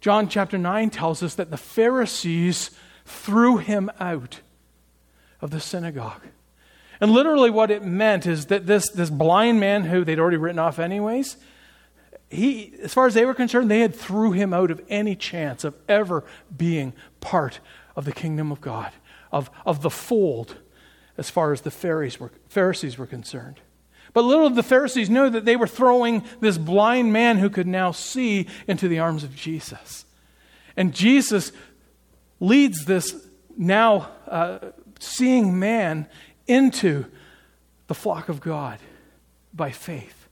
John 0.05 0.29
chapter 0.29 0.59
9 0.59 0.91
tells 0.91 1.23
us 1.23 1.37
that 1.37 1.51
the 1.51 1.57
Pharisees 1.57 2.73
threw 3.07 3.57
him 3.57 3.91
out 3.99 4.41
of 5.41 5.51
the 5.51 5.61
synagogue. 5.61 6.21
And 7.01 7.11
literally, 7.11 7.49
what 7.49 7.71
it 7.71 7.83
meant 7.83 8.27
is 8.27 8.45
that 8.49 8.67
this, 8.67 8.91
this 8.91 9.09
blind 9.09 9.61
man 9.61 9.85
who 9.85 10.05
they'd 10.05 10.19
already 10.19 10.37
written 10.37 10.59
off, 10.59 10.79
anyways, 10.79 11.39
he, 12.29 12.75
as 12.83 12.93
far 12.93 13.07
as 13.07 13.15
they 13.15 13.25
were 13.25 13.33
concerned, 13.33 13.71
they 13.71 13.81
had 13.81 13.95
threw 13.95 14.33
him 14.33 14.53
out 14.53 14.71
of 14.71 14.83
any 14.91 15.17
chance 15.17 15.65
of 15.65 15.75
ever 15.89 16.23
being 16.55 16.93
part 17.21 17.61
of 17.97 18.05
the 18.05 18.13
kingdom 18.13 18.53
of 18.53 18.61
God, 18.61 18.93
of, 19.33 19.51
of 19.65 19.81
the 19.81 19.89
fold, 19.89 20.57
as 21.17 21.31
far 21.31 21.51
as 21.51 21.63
the 21.63 21.71
Pharisees 21.71 22.21
were, 22.21 22.31
Pharisees 22.51 22.99
were 22.99 23.07
concerned. 23.07 23.59
But 24.15 24.23
little 24.23 24.49
did 24.49 24.57
the 24.57 24.63
Pharisees 24.63 25.11
know 25.11 25.29
that 25.29 25.45
they 25.45 25.57
were 25.57 25.67
throwing 25.67 26.25
this 26.41 26.57
blind 26.57 27.13
man 27.13 27.39
who 27.39 27.51
could 27.51 27.67
now 27.67 27.91
see 27.91 28.47
into 28.67 28.89
the 28.89 29.01
arms 29.01 29.25
of 29.25 29.35
Jesus. 29.35 30.07
And 30.77 30.95
Jesus 30.95 31.53
leads 32.41 32.85
this 32.85 33.27
now 33.57 34.09
uh, 34.29 34.59
seeing 35.01 35.59
man 35.59 36.07
into 36.47 37.05
the 37.89 37.95
flock 37.95 38.29
of 38.29 38.41
God 38.41 38.79
by 39.53 39.73
faith. 39.73 40.29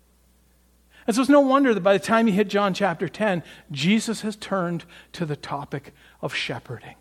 And 1.07 1.17
so 1.17 1.23
it's 1.23 1.29
no 1.29 1.41
wonder 1.41 1.75
that 1.75 1.81
by 1.81 1.93
the 1.93 2.05
time 2.05 2.29
you 2.29 2.33
hit 2.33 2.49
John 2.49 2.75
chapter 2.75 3.09
10, 3.09 3.43
Jesus 3.73 4.21
has 4.21 4.37
turned 4.37 4.85
to 5.13 5.27
the 5.27 5.37
topic 5.37 5.93
of 6.21 6.33
shepherding. 6.33 6.95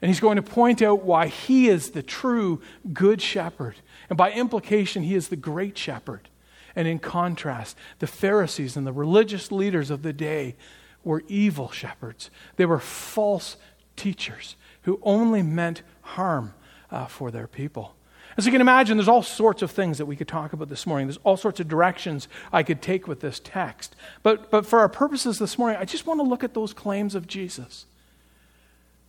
And 0.00 0.08
he's 0.08 0.20
going 0.20 0.36
to 0.36 0.42
point 0.42 0.80
out 0.82 1.02
why 1.02 1.26
he 1.26 1.68
is 1.68 1.90
the 1.90 2.02
true 2.02 2.60
good 2.92 3.20
shepherd 3.20 3.76
and 4.08 4.16
by 4.16 4.32
implication, 4.32 5.02
he 5.02 5.14
is 5.14 5.28
the 5.28 5.36
great 5.36 5.76
shepherd. 5.76 6.28
And 6.76 6.88
in 6.88 6.98
contrast, 6.98 7.76
the 8.00 8.06
Pharisees 8.06 8.76
and 8.76 8.86
the 8.86 8.92
religious 8.92 9.52
leaders 9.52 9.90
of 9.90 10.02
the 10.02 10.12
day 10.12 10.56
were 11.04 11.22
evil 11.28 11.70
shepherds. 11.70 12.30
They 12.56 12.66
were 12.66 12.80
false 12.80 13.56
teachers 13.96 14.56
who 14.82 14.98
only 15.02 15.42
meant 15.42 15.82
harm 16.02 16.54
uh, 16.90 17.06
for 17.06 17.30
their 17.30 17.46
people. 17.46 17.94
As 18.36 18.46
you 18.46 18.52
can 18.52 18.60
imagine, 18.60 18.96
there's 18.96 19.08
all 19.08 19.22
sorts 19.22 19.62
of 19.62 19.70
things 19.70 19.98
that 19.98 20.06
we 20.06 20.16
could 20.16 20.26
talk 20.26 20.52
about 20.52 20.68
this 20.68 20.86
morning. 20.86 21.06
There's 21.06 21.20
all 21.22 21.36
sorts 21.36 21.60
of 21.60 21.68
directions 21.68 22.26
I 22.52 22.64
could 22.64 22.82
take 22.82 23.06
with 23.06 23.20
this 23.20 23.40
text. 23.42 23.94
But, 24.24 24.50
but 24.50 24.66
for 24.66 24.80
our 24.80 24.88
purposes 24.88 25.38
this 25.38 25.56
morning, 25.56 25.78
I 25.80 25.84
just 25.84 26.06
want 26.06 26.18
to 26.18 26.24
look 26.24 26.42
at 26.42 26.54
those 26.54 26.72
claims 26.72 27.14
of 27.14 27.28
Jesus 27.28 27.86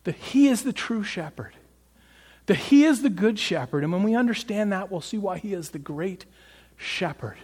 that 0.04 0.14
he 0.14 0.46
is 0.46 0.62
the 0.62 0.72
true 0.72 1.02
shepherd 1.02 1.54
that 2.46 2.56
He 2.56 2.84
is 2.84 3.02
the 3.02 3.10
good 3.10 3.38
shepherd. 3.38 3.84
And 3.84 3.92
when 3.92 4.02
we 4.02 4.14
understand 4.14 4.72
that, 4.72 4.90
we'll 4.90 5.00
see 5.00 5.18
why 5.18 5.38
He 5.38 5.52
is 5.52 5.70
the 5.70 5.78
great 5.78 6.24
shepherd. 6.76 7.38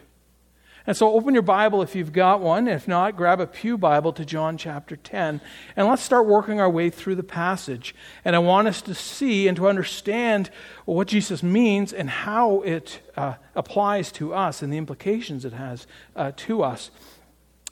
And 0.87 0.97
so 0.97 1.13
open 1.13 1.33
your 1.33 1.45
Bible 1.45 1.81
if 1.83 1.95
you've 1.95 2.13
got 2.13 2.41
one. 2.41 2.67
If 2.67 2.89
not, 2.89 3.17
grab 3.17 3.41
a 3.41 3.47
Pew 3.47 3.79
Bible 3.79 4.13
to 4.15 4.25
John 4.25 4.59
chapter 4.59 4.97
10. 4.97 5.41
And 5.77 5.87
let's 5.87 6.03
start 6.03 6.27
working 6.27 6.61
our 6.61 6.69
way 6.69 6.91
through 6.91 7.15
the 7.15 7.23
passage. 7.23 7.95
And 8.25 8.35
I 8.35 8.41
want 8.41 8.67
us 8.67 8.83
to 8.83 8.95
see 8.95 9.47
and 9.47 9.57
to 9.59 9.69
understand 9.69 10.51
what 10.85 11.07
Jesus 11.07 11.43
means 11.43 11.93
and 11.93 12.11
how 12.11 12.63
it 12.63 13.01
uh, 13.17 13.35
applies 13.55 14.11
to 14.13 14.35
us 14.35 14.61
and 14.61 14.73
the 14.73 14.77
implications 14.79 15.45
it 15.45 15.53
has 15.53 15.87
uh, 16.17 16.33
to 16.37 16.65
us 16.65 16.91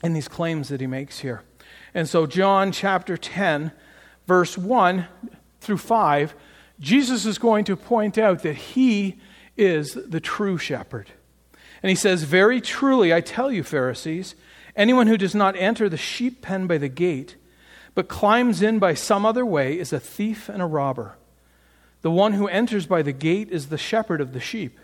in 0.03 0.13
these 0.13 0.29
claims 0.29 0.69
that 0.69 0.79
he 0.79 0.87
makes 0.87 1.19
here. 1.19 1.43
And 1.93 2.07
so, 2.07 2.25
John 2.25 2.71
chapter 2.71 3.17
10, 3.17 3.73
verse 4.25 4.57
1 4.57 5.07
through 5.59 5.77
5 5.77 6.33
Jesus 6.81 7.25
is 7.27 7.37
going 7.37 7.63
to 7.65 7.75
point 7.75 8.17
out 8.17 8.41
that 8.41 8.55
he 8.55 9.19
is 9.55 9.93
the 9.93 10.19
true 10.19 10.57
shepherd. 10.57 11.11
And 11.83 11.89
he 11.89 11.95
says, 11.95 12.23
Very 12.23 12.59
truly, 12.59 13.13
I 13.13 13.21
tell 13.21 13.51
you, 13.51 13.63
Pharisees, 13.63 14.35
anyone 14.75 15.07
who 15.07 15.17
does 15.17 15.35
not 15.35 15.55
enter 15.55 15.87
the 15.87 15.97
sheep 15.97 16.41
pen 16.41 16.65
by 16.65 16.79
the 16.79 16.89
gate, 16.89 17.35
but 17.93 18.07
climbs 18.07 18.61
in 18.61 18.79
by 18.79 18.95
some 18.95 19.25
other 19.25 19.45
way, 19.45 19.77
is 19.77 19.93
a 19.93 19.99
thief 19.99 20.49
and 20.49 20.61
a 20.61 20.65
robber. 20.65 21.17
The 22.01 22.11
one 22.11 22.33
who 22.33 22.47
enters 22.47 22.87
by 22.87 23.03
the 23.03 23.11
gate 23.11 23.49
is 23.51 23.67
the 23.67 23.77
shepherd 23.77 24.19
of 24.19 24.33
the 24.33 24.39
sheep. 24.39 24.79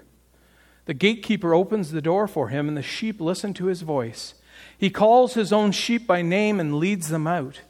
The 0.85 0.93
gatekeeper 0.93 1.53
opens 1.53 1.91
the 1.91 2.01
door 2.01 2.27
for 2.27 2.49
him, 2.49 2.67
and 2.67 2.77
the 2.77 2.83
sheep 2.83 3.19
listen 3.19 3.53
to 3.55 3.65
his 3.65 3.81
voice. 3.81 4.35
He 4.77 4.91
calls 4.91 5.33
his 5.33 5.51
own 5.51 5.71
sheep 5.71 6.05
by 6.05 6.21
name 6.21 6.59
and 6.59 6.75
leads 6.75 7.09
them 7.09 7.25
out. 7.25 7.61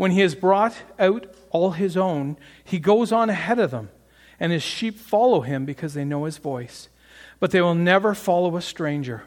When 0.00 0.12
he 0.12 0.20
has 0.20 0.34
brought 0.34 0.76
out 0.98 1.26
all 1.50 1.72
his 1.72 1.94
own, 1.94 2.38
he 2.64 2.78
goes 2.78 3.12
on 3.12 3.28
ahead 3.28 3.58
of 3.58 3.70
them, 3.70 3.90
and 4.40 4.50
his 4.50 4.62
sheep 4.62 4.98
follow 4.98 5.42
him 5.42 5.66
because 5.66 5.92
they 5.92 6.06
know 6.06 6.24
his 6.24 6.38
voice. 6.38 6.88
But 7.38 7.50
they 7.50 7.60
will 7.60 7.74
never 7.74 8.14
follow 8.14 8.56
a 8.56 8.62
stranger. 8.62 9.24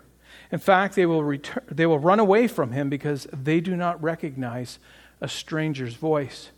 In 0.52 0.58
fact, 0.58 0.96
they 0.96 1.06
will, 1.06 1.24
return, 1.24 1.64
they 1.70 1.86
will 1.86 2.00
run 2.00 2.20
away 2.20 2.48
from 2.48 2.72
him 2.72 2.90
because 2.90 3.28
they 3.32 3.62
do 3.62 3.76
not 3.76 4.02
recognize 4.02 4.80
a 5.22 5.28
stranger's 5.28 5.94
voice. 5.94 6.50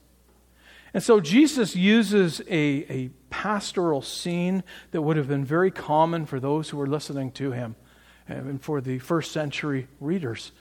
And 0.94 1.04
so 1.04 1.20
Jesus 1.20 1.76
uses 1.76 2.40
a, 2.50 2.86
a 2.90 3.10
pastoral 3.30 4.02
scene 4.02 4.64
that 4.92 5.02
would 5.02 5.18
have 5.18 5.28
been 5.28 5.44
very 5.44 5.72
common 5.72 6.26
for 6.26 6.40
those 6.40 6.70
who 6.70 6.78
were 6.78 6.88
listening 6.88 7.34
to 7.34 7.52
him 7.52 7.76
and 8.30 8.62
for 8.62 8.80
the 8.80 9.00
first 9.00 9.34
century 9.34 9.90
readers. 10.00 10.54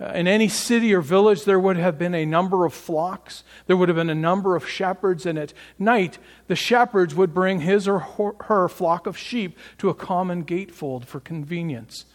Uh, 0.00 0.06
in 0.06 0.26
any 0.26 0.48
city 0.48 0.92
or 0.92 1.00
village, 1.00 1.44
there 1.44 1.60
would 1.60 1.76
have 1.76 1.98
been 1.98 2.14
a 2.14 2.26
number 2.26 2.64
of 2.64 2.74
flocks. 2.74 3.44
There 3.66 3.76
would 3.76 3.88
have 3.88 3.96
been 3.96 4.10
a 4.10 4.14
number 4.14 4.56
of 4.56 4.68
shepherds, 4.68 5.24
and 5.24 5.38
at 5.38 5.52
night, 5.78 6.18
the 6.48 6.56
shepherds 6.56 7.14
would 7.14 7.32
bring 7.32 7.60
his 7.60 7.86
or 7.86 8.00
her 8.44 8.68
flock 8.68 9.06
of 9.06 9.16
sheep 9.16 9.56
to 9.78 9.88
a 9.88 9.94
common 9.94 10.44
gatefold 10.44 11.06
for 11.06 11.20
convenience. 11.20 12.06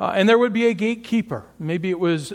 Uh, 0.00 0.12
and 0.16 0.28
there 0.28 0.38
would 0.38 0.52
be 0.52 0.66
a 0.66 0.74
gatekeeper. 0.74 1.44
Maybe 1.58 1.90
it 1.90 2.00
was 2.00 2.32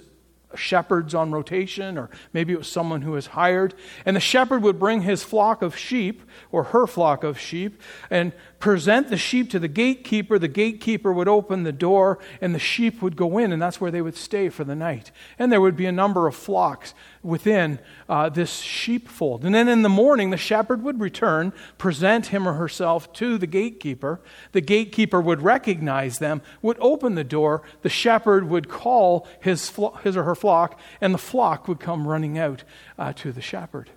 shepherds 0.55 1.13
on 1.13 1.31
rotation, 1.31 1.97
or 1.97 2.09
maybe 2.33 2.53
it 2.53 2.57
was 2.57 2.67
someone 2.67 3.01
who 3.01 3.11
was 3.11 3.27
hired. 3.27 3.73
And 4.05 4.15
the 4.15 4.21
shepherd 4.21 4.61
would 4.63 4.79
bring 4.79 5.01
his 5.01 5.23
flock 5.23 5.61
of 5.61 5.77
sheep, 5.77 6.21
or 6.51 6.65
her 6.65 6.87
flock 6.87 7.23
of 7.23 7.39
sheep, 7.39 7.81
and 8.09 8.33
present 8.59 9.09
the 9.09 9.17
sheep 9.17 9.49
to 9.51 9.59
the 9.59 9.67
gatekeeper. 9.67 10.39
The 10.39 10.47
gatekeeper 10.47 11.11
would 11.11 11.27
open 11.27 11.63
the 11.63 11.71
door, 11.71 12.19
and 12.41 12.53
the 12.53 12.59
sheep 12.59 13.01
would 13.01 13.15
go 13.15 13.37
in, 13.37 13.51
and 13.51 13.61
that's 13.61 13.81
where 13.81 13.91
they 13.91 14.01
would 14.01 14.15
stay 14.15 14.49
for 14.49 14.63
the 14.63 14.75
night. 14.75 15.11
And 15.37 15.51
there 15.51 15.61
would 15.61 15.77
be 15.77 15.85
a 15.85 15.91
number 15.91 16.27
of 16.27 16.35
flocks 16.35 16.93
within 17.23 17.79
uh, 18.09 18.29
this 18.29 18.59
sheepfold. 18.59 19.45
And 19.45 19.55
then 19.55 19.69
in 19.69 19.81
the 19.81 19.89
morning, 19.89 20.29
the 20.29 20.37
shepherd 20.37 20.83
would 20.83 20.99
return, 20.99 21.53
present 21.77 22.27
him 22.27 22.47
or 22.47 22.53
herself 22.53 23.11
to 23.13 23.37
the 23.37 23.47
gatekeeper. 23.47 24.19
The 24.51 24.61
gatekeeper 24.61 25.21
would 25.21 25.41
recognize 25.41 26.19
them, 26.19 26.41
would 26.61 26.77
open 26.79 27.15
the 27.15 27.23
door. 27.23 27.63
The 27.81 27.89
shepherd 27.89 28.49
would 28.49 28.69
call 28.69 29.27
his, 29.39 29.69
flo- 29.69 29.97
his 30.03 30.17
or 30.17 30.23
her 30.23 30.35
flock, 30.35 30.79
and 30.99 31.13
the 31.13 31.17
flock 31.19 31.67
would 31.67 31.79
come 31.79 32.07
running 32.07 32.37
out 32.37 32.63
uh, 32.99 33.13
to 33.13 33.31
the 33.31 33.41
shepherd. 33.41 33.89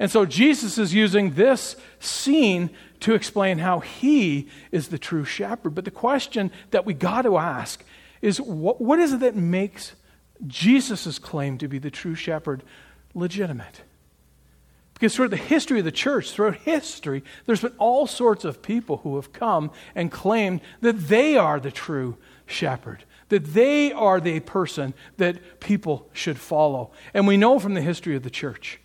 And 0.00 0.10
so 0.10 0.24
Jesus 0.24 0.78
is 0.78 0.94
using 0.94 1.34
this 1.34 1.76
scene 1.98 2.70
to 3.00 3.14
explain 3.14 3.58
how 3.58 3.80
he 3.80 4.48
is 4.72 4.88
the 4.88 4.98
true 4.98 5.24
shepherd. 5.24 5.74
But 5.74 5.84
the 5.84 5.90
question 5.90 6.50
that 6.70 6.86
we 6.86 6.94
got 6.94 7.22
to 7.22 7.36
ask 7.36 7.84
is 8.22 8.40
what, 8.40 8.80
what 8.80 8.98
is 8.98 9.12
it 9.12 9.20
that 9.20 9.36
makes 9.36 9.94
Jesus' 10.46 11.18
claim 11.18 11.58
to 11.58 11.68
be 11.68 11.78
the 11.78 11.90
true 11.90 12.14
shepherd 12.14 12.62
legitimate? 13.14 13.82
Because 14.94 15.16
throughout 15.16 15.30
the 15.30 15.36
history 15.36 15.78
of 15.78 15.84
the 15.84 15.92
church, 15.92 16.30
throughout 16.30 16.56
history, 16.56 17.22
there's 17.46 17.62
been 17.62 17.74
all 17.78 18.06
sorts 18.06 18.44
of 18.44 18.62
people 18.62 18.98
who 18.98 19.16
have 19.16 19.32
come 19.32 19.70
and 19.94 20.12
claimed 20.12 20.60
that 20.82 21.08
they 21.08 21.36
are 21.36 21.58
the 21.58 21.70
true 21.70 22.16
shepherd 22.46 23.04
that 23.30 23.54
they 23.54 23.90
are 23.92 24.20
the 24.20 24.40
person 24.40 24.92
that 25.16 25.60
people 25.60 26.08
should 26.12 26.38
follow. 26.38 26.90
And 27.14 27.26
we 27.26 27.36
know 27.36 27.58
from 27.58 27.74
the 27.74 27.80
history 27.80 28.14
of 28.14 28.22
the 28.22 28.30
church 28.30 28.78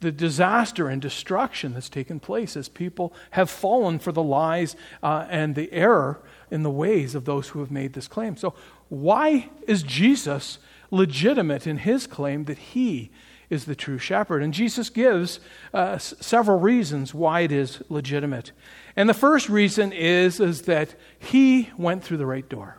the 0.00 0.10
disaster 0.10 0.88
and 0.88 1.02
destruction 1.02 1.74
that's 1.74 1.90
taken 1.90 2.18
place 2.18 2.56
as 2.56 2.70
people 2.70 3.12
have 3.32 3.50
fallen 3.50 3.98
for 3.98 4.12
the 4.12 4.22
lies 4.22 4.74
uh, 5.02 5.26
and 5.28 5.54
the 5.54 5.70
error 5.74 6.18
in 6.50 6.62
the 6.62 6.70
ways 6.70 7.14
of 7.14 7.26
those 7.26 7.48
who 7.48 7.60
have 7.60 7.70
made 7.70 7.92
this 7.92 8.08
claim. 8.08 8.34
So, 8.34 8.54
why 8.88 9.50
is 9.66 9.82
Jesus 9.82 10.58
legitimate 10.90 11.66
in 11.66 11.78
his 11.78 12.06
claim 12.06 12.44
that 12.44 12.58
he 12.58 13.10
is 13.48 13.64
the 13.64 13.74
true 13.74 13.98
shepherd? 13.98 14.42
And 14.42 14.54
Jesus 14.54 14.90
gives 14.90 15.40
uh, 15.74 15.92
s- 15.94 16.14
several 16.20 16.58
reasons 16.58 17.12
why 17.12 17.40
it 17.40 17.52
is 17.52 17.82
legitimate. 17.88 18.52
And 18.96 19.08
the 19.08 19.14
first 19.14 19.48
reason 19.48 19.92
is, 19.92 20.40
is 20.40 20.62
that 20.62 20.94
he 21.18 21.70
went 21.76 22.04
through 22.04 22.18
the 22.18 22.26
right 22.26 22.48
door. 22.48 22.78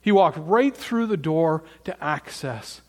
He 0.00 0.12
walked 0.12 0.38
right 0.38 0.76
through 0.76 1.06
the 1.06 1.16
door 1.16 1.62
to 1.84 2.02
access 2.02 2.80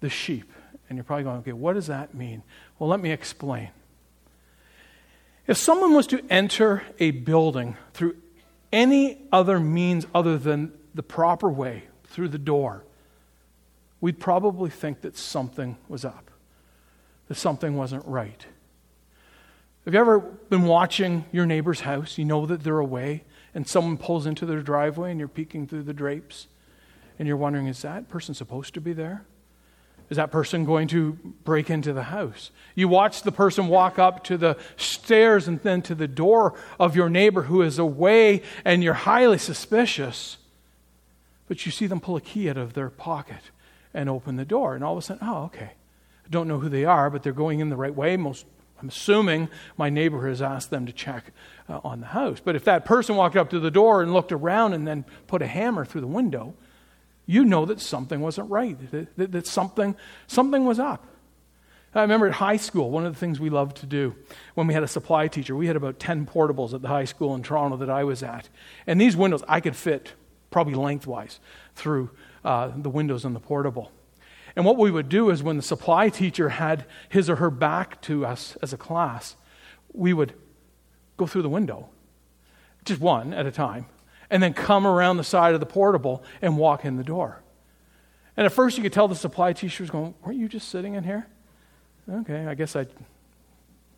the 0.00 0.10
sheep. 0.10 0.52
And 0.88 0.96
you're 0.96 1.04
probably 1.04 1.24
going, 1.24 1.38
okay, 1.38 1.52
what 1.52 1.74
does 1.74 1.86
that 1.86 2.14
mean? 2.14 2.42
Well, 2.78 2.88
let 2.88 3.00
me 3.00 3.10
explain. 3.10 3.70
If 5.46 5.56
someone 5.56 5.94
was 5.94 6.06
to 6.08 6.22
enter 6.28 6.82
a 6.98 7.10
building 7.10 7.76
through 7.94 8.16
any 8.70 9.18
other 9.32 9.58
means 9.58 10.06
other 10.14 10.36
than 10.36 10.72
the 10.94 11.02
proper 11.02 11.48
way, 11.48 11.84
through 12.04 12.28
the 12.28 12.38
door, 12.38 12.84
we'd 14.00 14.20
probably 14.20 14.70
think 14.70 15.00
that 15.02 15.16
something 15.16 15.76
was 15.88 16.04
up, 16.04 16.30
that 17.28 17.36
something 17.36 17.76
wasn't 17.76 18.04
right. 18.06 18.46
Have 19.84 19.94
you 19.94 20.00
ever 20.00 20.18
been 20.20 20.64
watching 20.64 21.24
your 21.32 21.46
neighbor's 21.46 21.80
house? 21.80 22.18
You 22.18 22.24
know 22.24 22.44
that 22.46 22.62
they're 22.62 22.78
away, 22.78 23.24
and 23.54 23.66
someone 23.66 23.96
pulls 23.96 24.26
into 24.26 24.44
their 24.44 24.60
driveway 24.60 25.10
and 25.10 25.18
you're 25.18 25.28
peeking 25.28 25.66
through 25.66 25.84
the 25.84 25.94
drapes 25.94 26.46
and 27.18 27.26
you're 27.26 27.36
wondering, 27.36 27.66
is 27.66 27.82
that 27.82 28.08
person 28.08 28.34
supposed 28.34 28.74
to 28.74 28.80
be 28.80 28.92
there? 28.92 29.24
Is 30.10 30.16
that 30.16 30.30
person 30.30 30.64
going 30.64 30.88
to 30.88 31.18
break 31.44 31.68
into 31.68 31.92
the 31.92 32.04
house? 32.04 32.50
You 32.74 32.88
watch 32.88 33.22
the 33.22 33.32
person 33.32 33.68
walk 33.68 33.98
up 33.98 34.24
to 34.24 34.38
the 34.38 34.56
stairs 34.76 35.48
and 35.48 35.60
then 35.62 35.82
to 35.82 35.94
the 35.94 36.08
door 36.08 36.54
of 36.78 36.96
your 36.96 37.10
neighbor 37.10 37.42
who 37.42 37.60
is 37.62 37.78
away, 37.78 38.42
and 38.64 38.82
you're 38.82 38.94
highly 38.94 39.38
suspicious. 39.38 40.38
But 41.46 41.66
you 41.66 41.72
see 41.72 41.86
them 41.86 42.00
pull 42.00 42.16
a 42.16 42.20
key 42.20 42.48
out 42.48 42.56
of 42.56 42.72
their 42.72 42.88
pocket 42.88 43.50
and 43.98 44.08
open 44.08 44.36
the 44.36 44.44
door, 44.44 44.76
and 44.76 44.84
all 44.84 44.92
of 44.92 44.98
a 44.98 45.02
sudden, 45.02 45.26
oh, 45.28 45.44
okay. 45.44 45.72
I 46.24 46.28
don't 46.30 46.46
know 46.46 46.60
who 46.60 46.68
they 46.68 46.84
are, 46.84 47.10
but 47.10 47.24
they're 47.24 47.32
going 47.32 47.58
in 47.58 47.68
the 47.68 47.76
right 47.76 47.94
way. 47.94 48.16
Most, 48.16 48.46
I'm 48.80 48.88
assuming 48.88 49.48
my 49.76 49.90
neighbor 49.90 50.28
has 50.28 50.40
asked 50.40 50.70
them 50.70 50.86
to 50.86 50.92
check 50.92 51.32
uh, 51.68 51.80
on 51.82 52.00
the 52.00 52.06
house. 52.06 52.40
But 52.42 52.54
if 52.54 52.64
that 52.64 52.84
person 52.84 53.16
walked 53.16 53.36
up 53.36 53.50
to 53.50 53.58
the 53.58 53.72
door 53.72 54.00
and 54.00 54.12
looked 54.12 54.30
around 54.30 54.74
and 54.74 54.86
then 54.86 55.04
put 55.26 55.42
a 55.42 55.48
hammer 55.48 55.84
through 55.84 56.02
the 56.02 56.06
window, 56.06 56.54
you 57.26 57.44
know 57.44 57.64
that 57.66 57.80
something 57.80 58.20
wasn't 58.20 58.48
right, 58.48 58.78
that, 58.92 59.16
that, 59.16 59.32
that, 59.32 59.46
something, 59.48 59.96
something 60.28 60.64
was 60.64 60.78
up. 60.78 61.04
I 61.92 62.02
remember 62.02 62.28
at 62.28 62.34
high 62.34 62.58
school, 62.58 62.90
one 62.90 63.04
of 63.04 63.12
the 63.12 63.18
things 63.18 63.40
we 63.40 63.50
loved 63.50 63.78
to 63.78 63.86
do 63.86 64.14
when 64.54 64.68
we 64.68 64.74
had 64.74 64.84
a 64.84 64.88
supply 64.88 65.26
teacher, 65.26 65.56
we 65.56 65.66
had 65.66 65.74
about 65.74 65.98
10 65.98 66.26
portables 66.26 66.72
at 66.72 66.82
the 66.82 66.88
high 66.88 67.06
school 67.06 67.34
in 67.34 67.42
Toronto 67.42 67.78
that 67.78 67.90
I 67.90 68.04
was 68.04 68.22
at. 68.22 68.48
And 68.86 69.00
these 69.00 69.16
windows, 69.16 69.42
I 69.48 69.60
could 69.60 69.74
fit 69.74 70.12
probably 70.50 70.74
lengthwise 70.74 71.40
through 71.74 72.10
uh, 72.48 72.72
the 72.74 72.88
windows 72.88 73.26
in 73.26 73.34
the 73.34 73.40
portable. 73.40 73.92
And 74.56 74.64
what 74.64 74.78
we 74.78 74.90
would 74.90 75.10
do 75.10 75.28
is 75.28 75.42
when 75.42 75.58
the 75.58 75.62
supply 75.62 76.08
teacher 76.08 76.48
had 76.48 76.86
his 77.10 77.28
or 77.28 77.36
her 77.36 77.50
back 77.50 78.00
to 78.02 78.24
us 78.24 78.56
as 78.62 78.72
a 78.72 78.78
class, 78.78 79.36
we 79.92 80.14
would 80.14 80.32
go 81.18 81.26
through 81.26 81.42
the 81.42 81.50
window, 81.50 81.90
just 82.86 83.02
one 83.02 83.34
at 83.34 83.44
a 83.44 83.52
time, 83.52 83.84
and 84.30 84.42
then 84.42 84.54
come 84.54 84.86
around 84.86 85.18
the 85.18 85.24
side 85.24 85.52
of 85.52 85.60
the 85.60 85.66
portable 85.66 86.24
and 86.40 86.56
walk 86.56 86.86
in 86.86 86.96
the 86.96 87.04
door. 87.04 87.42
And 88.34 88.46
at 88.46 88.52
first, 88.52 88.78
you 88.78 88.82
could 88.82 88.94
tell 88.94 89.08
the 89.08 89.14
supply 89.14 89.52
teacher 89.52 89.82
was 89.82 89.90
going, 89.90 90.14
Weren't 90.24 90.38
you 90.38 90.48
just 90.48 90.70
sitting 90.70 90.94
in 90.94 91.04
here? 91.04 91.26
Okay, 92.10 92.46
I 92.46 92.54
guess 92.54 92.74
I 92.74 92.86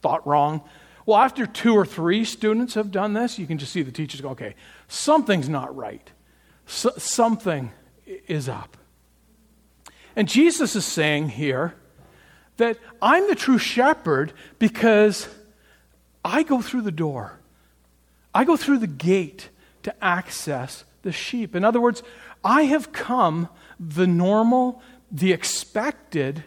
thought 0.03 0.27
wrong. 0.27 0.63
Well, 1.07 1.19
after 1.19 1.47
two 1.47 1.75
or 1.75 1.87
three 1.87 2.25
students 2.25 2.75
have 2.75 2.91
done 2.91 3.13
this, 3.13 3.39
you 3.39 3.47
can 3.47 3.59
just 3.59 3.73
see 3.73 3.83
the 3.83 3.93
teachers 3.93 4.21
go, 4.21 4.31
Okay, 4.31 4.57
something's 4.89 5.49
not 5.49 5.77
right. 5.77 6.11
So, 6.67 6.91
something 6.99 7.71
is 8.29 8.49
up. 8.49 8.77
And 10.17 10.29
Jesus 10.29 10.75
is 10.77 10.85
saying 10.85 11.31
here 11.31 11.75
that 12.57 12.79
I'm 13.01 13.29
the 13.29 13.35
true 13.35 13.59
shepherd 13.59 14.33
because 14.59 15.29
I 16.25 16.43
go 16.43 16.61
through 16.61 16.83
the 16.83 16.91
door, 16.91 17.39
I 18.35 18.45
go 18.45 18.57
through 18.57 18.79
the 18.79 18.87
gate 18.87 19.49
to 19.83 20.05
access 20.05 20.85
the 21.03 21.13
sheep. 21.13 21.57
In 21.57 21.65
other 21.65 21.81
words, 21.81 22.03
I 22.45 22.63
have 22.65 22.93
come 22.93 23.49
the 23.79 24.07
normal, 24.07 24.83
the 25.11 25.33
expected, 25.33 26.45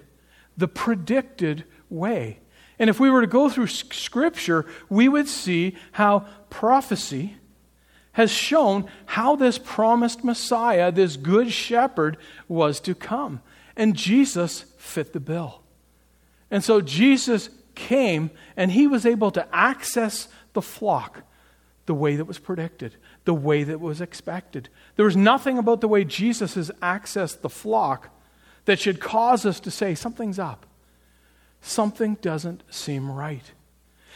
the 0.55 0.67
predicted 0.67 1.65
way. 1.89 2.39
And 2.79 2.89
if 2.89 2.99
we 2.99 3.09
were 3.09 3.21
to 3.21 3.27
go 3.27 3.49
through 3.49 3.67
Scripture, 3.67 4.65
we 4.89 5.07
would 5.07 5.27
see 5.27 5.75
how 5.93 6.25
prophecy 6.49 7.37
has 8.13 8.31
shown 8.31 8.87
how 9.05 9.35
this 9.35 9.57
promised 9.57 10.23
Messiah, 10.23 10.91
this 10.91 11.17
good 11.17 11.51
shepherd, 11.51 12.17
was 12.47 12.79
to 12.81 12.95
come. 12.95 13.41
And 13.75 13.95
Jesus 13.95 14.65
fit 14.77 15.13
the 15.13 15.19
bill. 15.19 15.61
And 16.49 16.63
so 16.63 16.81
Jesus 16.81 17.49
came 17.75 18.31
and 18.55 18.71
he 18.71 18.87
was 18.87 19.05
able 19.05 19.31
to 19.31 19.47
access 19.53 20.27
the 20.53 20.61
flock 20.61 21.23
the 21.85 21.93
way 21.93 22.15
that 22.15 22.25
was 22.25 22.39
predicted 22.39 22.95
the 23.25 23.33
way 23.33 23.63
that 23.63 23.79
was 23.79 24.01
expected. 24.01 24.69
There 24.95 25.05
was 25.05 25.15
nothing 25.15 25.57
about 25.57 25.81
the 25.81 25.87
way 25.87 26.03
Jesus 26.03 26.55
has 26.55 26.71
accessed 26.81 27.41
the 27.41 27.49
flock 27.49 28.09
that 28.65 28.79
should 28.79 28.99
cause 28.99 29.45
us 29.45 29.59
to 29.61 29.71
say, 29.71 29.95
something's 29.95 30.39
up. 30.39 30.65
Something 31.61 32.15
doesn't 32.15 32.63
seem 32.69 33.09
right. 33.09 33.51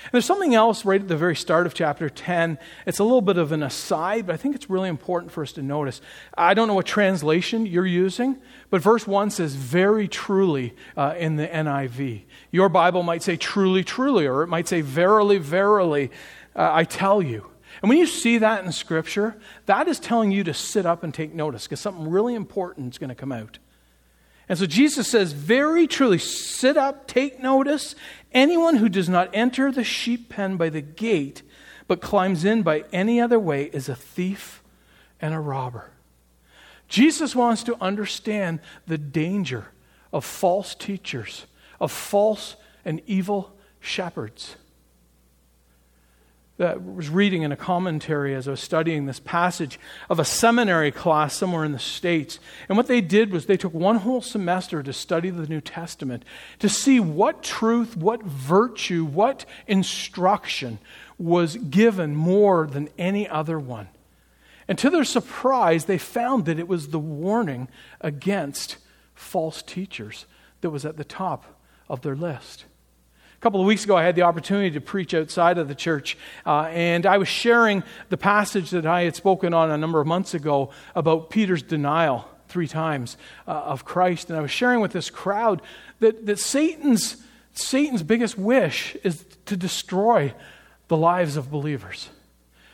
And 0.03 0.12
there's 0.12 0.25
something 0.25 0.53
else 0.55 0.86
right 0.86 1.01
at 1.01 1.07
the 1.07 1.17
very 1.17 1.36
start 1.36 1.65
of 1.65 1.73
chapter 1.73 2.10
10. 2.10 2.57
It's 2.86 2.99
a 2.99 3.03
little 3.03 3.21
bit 3.21 3.38
of 3.38 3.51
an 3.51 3.63
aside, 3.63 4.27
but 4.27 4.33
I 4.33 4.38
think 4.38 4.55
it's 4.55 4.69
really 4.69 4.89
important 4.89 5.31
for 5.31 5.41
us 5.41 5.51
to 5.53 5.62
notice. 5.62 6.01
I 6.38 6.53
don't 6.53 6.67
know 6.67 6.75
what 6.75 6.86
translation 6.86 7.65
you're 7.65 7.86
using, 7.86 8.38
but 8.69 8.81
verse 8.81 9.07
1 9.07 9.31
says, 9.31 9.55
very 9.55 10.07
truly 10.07 10.75
uh, 10.95 11.15
in 11.17 11.36
the 11.36 11.47
NIV. 11.47 12.23
Your 12.51 12.69
Bible 12.69 13.03
might 13.03 13.23
say 13.23 13.36
truly, 13.38 13.83
truly, 13.83 14.27
or 14.27 14.43
it 14.43 14.47
might 14.47 14.67
say 14.67 14.81
verily, 14.81 15.39
verily, 15.39 16.12
uh, 16.55 16.69
I 16.71 16.83
tell 16.83 17.21
you. 17.21 17.47
And 17.81 17.89
when 17.89 17.97
you 17.97 18.07
see 18.07 18.38
that 18.39 18.63
in 18.63 18.71
Scripture, 18.71 19.36
that 19.65 19.88
is 19.88 19.99
telling 19.99 20.31
you 20.31 20.43
to 20.45 20.53
sit 20.53 20.86
up 20.86 21.03
and 21.03 21.13
take 21.13 21.33
notice 21.33 21.65
because 21.65 21.79
something 21.79 22.10
really 22.10 22.33
important 22.33 22.93
is 22.93 22.97
going 22.97 23.10
to 23.10 23.15
come 23.15 23.31
out. 23.31 23.60
And 24.49 24.57
so 24.57 24.65
Jesus 24.65 25.10
says, 25.10 25.33
very 25.33 25.88
truly, 25.88 26.19
sit 26.19 26.77
up, 26.77 27.07
take 27.07 27.41
notice. 27.41 27.95
Anyone 28.31 28.77
who 28.77 28.88
does 28.88 29.10
not 29.10 29.29
enter 29.33 29.71
the 29.71 29.83
sheep 29.83 30.29
pen 30.29 30.55
by 30.55 30.69
the 30.69 30.81
gate, 30.81 31.41
but 31.88 32.01
climbs 32.01 32.45
in 32.45 32.63
by 32.63 32.86
any 32.93 33.19
other 33.19 33.39
way, 33.39 33.65
is 33.65 33.89
a 33.89 33.95
thief 33.95 34.63
and 35.19 35.33
a 35.33 35.39
robber. 35.39 35.91
Jesus 36.88 37.36
wants 37.36 37.63
to 37.63 37.75
understand 37.81 38.60
the 38.86 38.97
danger 38.97 39.67
of 40.13 40.23
false 40.23 40.73
teachers, 40.75 41.45
of 41.81 41.91
false 41.91 42.55
and 42.86 43.01
evil 43.05 43.53
shepherds. 43.81 44.55
That 46.58 46.84
was 46.84 47.10
reading 47.10 47.43
in 47.43 47.52
a 47.52 47.56
commentary 47.56 48.34
as 48.34 48.48
I 48.48 48.52
was 48.52 48.62
studying 48.62 49.06
this 49.06 49.20
passage 49.20 49.80
of 50.10 50.20
a 50.20 50.26
seminary 50.26 50.91
class 50.91 51.36
somewhere 51.36 51.63
in 51.63 51.72
the 51.72 51.80
States. 51.80 52.39
And 52.67 52.78
what 52.78 52.88
they 52.88 53.00
did 53.00 53.32
was 53.32 53.46
they 53.46 53.58
took 53.58 53.74
one 53.74 53.98
whole 53.98 54.22
semester 54.22 54.82
to 54.82 54.91
study 54.91 55.30
the 55.30 55.48
New 55.48 55.62
Testament 55.62 56.26
to 56.60 56.67
see 56.67 57.00
what 57.00 57.43
truth, 57.43 57.96
what 57.96 58.24
virtue, 58.24 59.06
what 59.06 59.46
instruction 59.67 60.80
was 61.20 61.58
given 61.58 62.15
more 62.15 62.65
than 62.65 62.89
any 62.98 63.28
other 63.28 63.60
one. 63.60 63.89
And 64.67 64.78
to 64.80 64.89
their 64.89 65.06
surprise, 65.06 65.86
they 65.86 65.98
found 65.98 66.46
that 66.46 66.60
it 66.60 66.67
was 66.67 66.89
the 66.89 67.00
warning 67.00 67.70
against 68.02 68.78
false 69.13 69.62
teachers 69.62 70.26
that 70.62 70.72
was 70.72 70.86
at 70.86 70.98
the 70.98 71.04
top 71.04 71.62
of 71.88 72.02
their 72.02 72.15
list. 72.15 72.65
A 73.38 73.39
couple 73.39 73.62
of 73.62 73.67
weeks 73.67 73.84
ago, 73.84 73.95
I 73.95 74.04
had 74.04 74.15
the 74.15 74.23
opportunity 74.23 74.71
to 74.71 74.82
preach 74.82 75.13
outside 75.13 75.60
of 75.60 75.67
the 75.67 75.76
church, 75.76 76.17
uh, 76.43 76.69
and 76.71 77.06
I 77.06 77.19
was 77.19 77.28
sharing 77.28 77.84
the 78.10 78.17
passage 78.17 78.71
that 78.71 78.88
I 78.88 79.04
had 79.04 79.15
spoken 79.15 79.54
on 79.54 79.69
a 79.69 79.78
number 79.78 80.02
of 80.02 80.08
months 80.08 80.34
ago 80.34 80.71
about 80.95 81.30
Peter's 81.30 81.62
denial 81.62 82.28
three 82.47 82.67
times 82.67 83.15
uh, 83.47 83.52
of 83.52 83.86
Christ. 83.86 84.32
And 84.32 84.39
I 84.39 84.41
was 84.41 84.50
sharing 84.50 84.80
with 84.80 84.91
this 84.91 85.12
crowd 85.12 85.62
that, 86.00 86.26
that 86.26 86.39
Satan's, 86.39 87.17
Satan's 87.54 88.02
biggest 88.02 88.39
wish 88.39 88.95
is 89.04 89.23
to 89.45 89.56
destroy 89.56 90.34
the 90.88 90.97
lives 90.97 91.38
of 91.38 91.52
believers. 91.52 92.10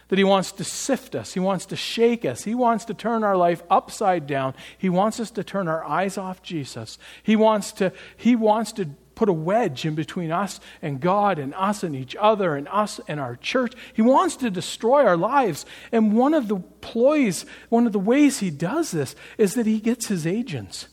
That 0.07 0.17
he 0.17 0.23
wants 0.23 0.53
to 0.53 0.63
sift 0.63 1.13
us, 1.13 1.33
he 1.33 1.41
wants 1.41 1.65
to 1.67 1.75
shake 1.75 2.23
us, 2.23 2.43
he 2.43 2.55
wants 2.55 2.85
to 2.85 2.93
turn 2.93 3.25
our 3.25 3.35
life 3.35 3.63
upside 3.69 4.27
down. 4.27 4.53
He 4.77 4.87
wants 4.87 5.19
us 5.19 5.29
to 5.31 5.43
turn 5.43 5.67
our 5.67 5.83
eyes 5.83 6.17
off 6.17 6.41
Jesus. 6.41 6.97
He 7.21 7.35
wants 7.35 7.73
to, 7.73 7.91
he 8.15 8.37
wants 8.37 8.71
to 8.73 8.89
put 9.15 9.29
a 9.29 9.33
wedge 9.33 9.85
in 9.85 9.95
between 9.95 10.31
us 10.31 10.59
and 10.81 10.99
God 10.99 11.39
and 11.39 11.53
us 11.53 11.83
and 11.83 11.95
each 11.95 12.15
other 12.19 12.55
and 12.55 12.67
us 12.69 12.99
and 13.07 13.19
our 13.19 13.35
church. 13.35 13.73
He 13.93 14.01
wants 14.01 14.35
to 14.37 14.49
destroy 14.49 15.05
our 15.05 15.17
lives. 15.17 15.65
And 15.91 16.13
one 16.13 16.33
of 16.33 16.47
the 16.47 16.57
ploys, 16.81 17.45
one 17.69 17.85
of 17.85 17.93
the 17.93 17.99
ways 17.99 18.39
he 18.39 18.49
does 18.49 18.91
this 18.91 19.15
is 19.37 19.55
that 19.55 19.65
he 19.65 19.79
gets 19.79 20.07
his 20.07 20.25
agents 20.25 20.87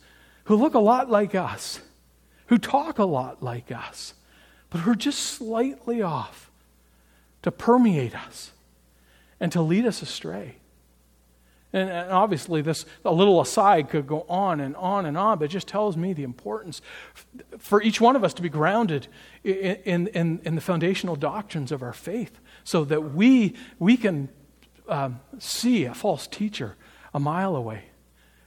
who 0.44 0.56
look 0.56 0.74
a 0.74 0.80
lot 0.80 1.10
like 1.10 1.34
us, 1.34 1.80
who 2.46 2.58
talk 2.58 2.98
a 2.98 3.04
lot 3.04 3.42
like 3.42 3.70
us, 3.72 4.14
but 4.68 4.80
who 4.80 4.92
are 4.92 4.96
just 4.96 5.20
slightly 5.20 6.02
off 6.02 6.50
to 7.42 7.50
permeate 7.50 8.14
us 8.14 8.52
and 9.38 9.50
to 9.52 9.62
lead 9.62 9.86
us 9.86 10.02
astray. 10.02 10.56
And, 11.72 11.88
and, 11.88 12.10
obviously, 12.10 12.62
this 12.62 12.84
a 13.04 13.12
little 13.12 13.40
aside 13.40 13.88
could 13.88 14.06
go 14.06 14.26
on 14.28 14.60
and 14.60 14.74
on 14.76 15.06
and 15.06 15.16
on, 15.16 15.38
but 15.38 15.44
it 15.44 15.48
just 15.48 15.68
tells 15.68 15.96
me 15.96 16.12
the 16.12 16.24
importance 16.24 16.82
for 17.58 17.80
each 17.80 18.00
one 18.00 18.16
of 18.16 18.24
us 18.24 18.34
to 18.34 18.42
be 18.42 18.48
grounded 18.48 19.06
in, 19.44 20.08
in, 20.08 20.40
in 20.44 20.54
the 20.56 20.60
foundational 20.60 21.14
doctrines 21.14 21.70
of 21.70 21.82
our 21.82 21.92
faith 21.92 22.40
so 22.64 22.84
that 22.84 23.14
we, 23.14 23.54
we 23.78 23.96
can 23.96 24.28
um, 24.88 25.20
see 25.38 25.84
a 25.84 25.94
false 25.94 26.26
teacher 26.26 26.76
a 27.14 27.20
mile 27.20 27.54
away. 27.54 27.84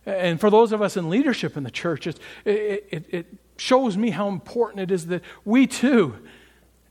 And 0.05 0.39
for 0.39 0.49
those 0.49 0.73
of 0.73 0.81
us 0.81 0.97
in 0.97 1.09
leadership 1.09 1.55
in 1.55 1.63
the 1.63 1.71
church, 1.71 2.07
it, 2.07 2.19
it, 2.45 3.05
it 3.09 3.25
shows 3.57 3.95
me 3.95 4.09
how 4.09 4.27
important 4.27 4.81
it 4.81 4.91
is 4.91 5.07
that 5.07 5.21
we 5.45 5.65
too 5.65 6.15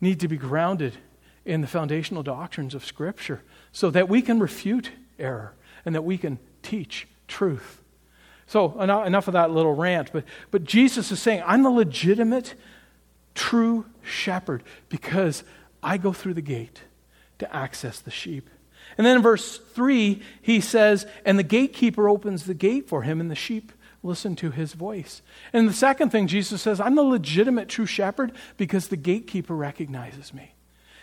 need 0.00 0.20
to 0.20 0.28
be 0.28 0.36
grounded 0.36 0.96
in 1.44 1.60
the 1.60 1.66
foundational 1.66 2.22
doctrines 2.22 2.74
of 2.74 2.84
Scripture 2.84 3.42
so 3.70 3.90
that 3.90 4.08
we 4.08 4.22
can 4.22 4.40
refute 4.40 4.92
error 5.18 5.54
and 5.84 5.94
that 5.94 6.02
we 6.02 6.18
can 6.18 6.38
teach 6.62 7.08
truth. 7.28 7.82
So, 8.46 8.78
enough 8.80 9.28
of 9.28 9.32
that 9.32 9.50
little 9.50 9.74
rant, 9.74 10.12
but, 10.12 10.24
but 10.50 10.64
Jesus 10.64 11.10
is 11.10 11.22
saying, 11.22 11.42
I'm 11.46 11.62
the 11.62 11.70
legitimate, 11.70 12.54
true 13.34 13.86
shepherd 14.02 14.62
because 14.88 15.42
I 15.82 15.96
go 15.96 16.12
through 16.12 16.34
the 16.34 16.42
gate 16.42 16.82
to 17.38 17.54
access 17.54 18.00
the 18.00 18.10
sheep. 18.10 18.50
And 18.98 19.06
then 19.06 19.16
in 19.16 19.22
verse 19.22 19.58
3, 19.58 20.22
he 20.42 20.60
says, 20.60 21.06
And 21.24 21.38
the 21.38 21.44
gatekeeper 21.44 22.08
opens 22.08 22.44
the 22.44 22.54
gate 22.54 22.88
for 22.88 23.02
him, 23.02 23.20
and 23.20 23.30
the 23.30 23.34
sheep 23.34 23.72
listen 24.02 24.36
to 24.36 24.50
his 24.50 24.74
voice. 24.74 25.22
And 25.52 25.68
the 25.68 25.72
second 25.72 26.10
thing, 26.10 26.26
Jesus 26.26 26.60
says, 26.60 26.80
I'm 26.80 26.94
the 26.94 27.02
legitimate 27.02 27.68
true 27.68 27.86
shepherd 27.86 28.32
because 28.56 28.88
the 28.88 28.96
gatekeeper 28.96 29.54
recognizes 29.54 30.34
me. 30.34 30.54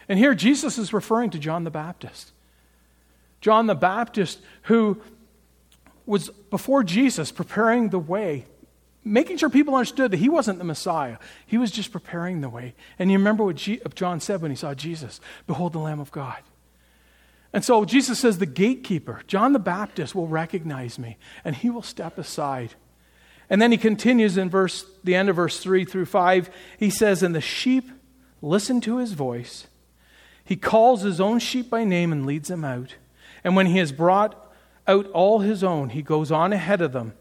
And 0.08 0.20
here 0.20 0.36
Jesus 0.36 0.78
is 0.78 0.94
referring 0.94 1.30
to 1.32 1.40
John 1.40 1.64
the 1.64 1.72
Baptist. 1.72 2.32
John 3.42 3.68
the 3.68 3.76
Baptist, 3.76 4.40
who 4.64 5.02
was 6.06 6.30
before 6.50 6.84
Jesus 6.84 7.32
preparing 7.32 7.90
the 7.90 8.00
way, 8.00 8.46
making 9.04 9.38
sure 9.38 9.50
people 9.50 9.76
understood 9.76 10.12
that 10.12 10.18
he 10.18 10.30
wasn't 10.30 10.58
the 10.58 10.66
Messiah. 10.66 11.18
He 11.46 11.58
was 11.58 11.72
just 11.72 11.92
preparing 11.92 12.42
the 12.42 12.50
way. 12.50 12.74
And 12.98 13.12
you 13.12 13.18
remember 13.18 13.44
what 13.44 13.96
John 13.96 14.20
said 14.20 14.42
when 14.42 14.52
he 14.52 14.58
saw 14.58 14.74
Jesus 14.74 15.22
Behold 15.48 15.74
the 15.74 15.80
Lamb 15.80 16.00
of 16.00 16.12
God. 16.12 16.42
And 17.54 17.64
so 17.64 17.86
Jesus 17.86 18.20
says, 18.20 18.38
The 18.38 18.46
gatekeeper, 18.46 19.22
John 19.28 19.54
the 19.54 19.60
Baptist, 19.60 20.14
will 20.14 20.28
recognize 20.28 21.00
me 21.00 21.18
and 21.44 21.56
he 21.56 21.70
will 21.70 21.82
step 21.82 22.18
aside. 22.18 22.74
And 23.50 23.62
then 23.62 23.72
he 23.72 23.78
continues 23.78 24.38
in 24.38 24.50
verse, 24.50 24.86
the 25.04 25.16
end 25.16 25.30
of 25.30 25.36
verse 25.36 25.60
3 25.60 25.84
through 25.86 26.06
5. 26.06 26.50
He 26.78 26.90
says, 26.90 27.24
And 27.24 27.34
the 27.34 27.42
sheep 27.42 27.90
listen 28.42 28.80
to 28.82 28.98
his 28.98 29.14
voice. 29.14 29.68
He 30.44 30.56
calls 30.56 31.02
his 31.02 31.20
own 31.20 31.40
sheep 31.40 31.70
by 31.70 31.84
name 31.84 32.12
and 32.12 32.26
leads 32.26 32.50
them 32.50 32.64
out. 32.64 32.96
And 33.44 33.56
when 33.56 33.68
he 33.68 33.78
has 33.78 33.92
brought 33.92 34.54
out 34.88 35.08
all 35.12 35.40
his 35.40 35.64
own, 35.64 35.90
he 35.90 36.02
goes 36.02 36.32
on 36.32 36.54
ahead 36.54 36.82
of 36.82 36.94
them, 36.94 37.14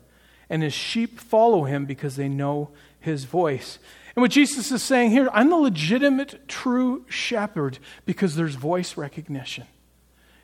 and 0.48 0.62
his 0.62 0.74
sheep 0.74 1.20
follow 1.20 1.64
him 1.64 1.84
because 1.84 2.16
they 2.16 2.28
know 2.28 2.70
his 3.00 3.24
voice. 3.24 3.78
And 4.16 4.22
what 4.22 4.30
Jesus 4.30 4.72
is 4.72 4.82
saying 4.82 5.10
here, 5.10 5.28
I'm 5.32 5.50
the 5.50 5.56
legitimate 5.56 6.48
true 6.48 7.04
shepherd 7.08 7.78
because 8.04 8.34
there's 8.34 8.56
voice 8.56 8.96
recognition. 8.96 9.66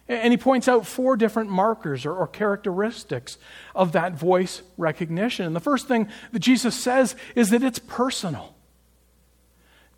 And 0.06 0.32
he 0.32 0.36
points 0.36 0.68
out 0.68 0.86
four 0.86 1.16
different 1.16 1.48
markers 1.48 2.04
or, 2.04 2.14
or, 2.14 2.26
characteristics 2.26 3.38
of 3.74 3.92
that 3.92 4.12
voice 4.12 4.62
recognition. 4.76 5.46
And 5.46 5.56
the 5.56 5.60
first 5.60 5.88
thing 5.88 6.08
that 6.32 6.40
Jesus 6.40 6.74
says 6.74 7.16
is 7.34 7.50
that 7.50 7.62
it's 7.62 7.78
personal. 7.78 8.54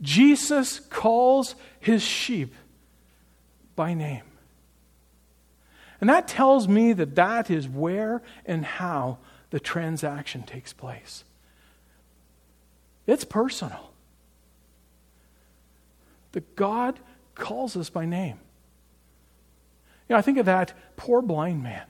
Jesus 0.01 0.79
calls 0.79 1.57
his 1.81 2.03
sheep 2.03 2.55
by 3.75 3.95
name. 3.95 4.23
And 6.01 6.11
that 6.11 6.29
tells 6.29 6.69
me 6.69 6.93
that 6.93 7.15
that 7.15 7.51
is 7.51 7.69
where 7.69 8.23
and 8.45 8.65
how 8.65 9.19
the 9.51 9.61
transaction 9.61 10.43
takes 10.43 10.73
place. 10.73 11.25
It's 13.07 13.25
personal. 13.25 13.93
That 16.33 16.57
God 16.57 16.99
calls 17.35 17.77
us 17.77 17.89
by 17.89 18.05
name. 18.05 18.39
You 20.09 20.15
know, 20.15 20.19
I 20.19 20.23
think 20.23 20.39
of 20.39 20.47
that 20.47 20.73
poor 20.97 21.23
blind 21.23 21.63
man. 21.63 21.85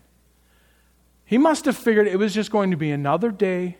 He 1.24 1.38
must 1.38 1.64
have 1.64 1.76
figured 1.76 2.06
it 2.06 2.18
was 2.18 2.32
just 2.32 2.50
going 2.50 2.70
to 2.70 2.76
be 2.76 2.90
another 2.92 3.30
day 3.30 3.78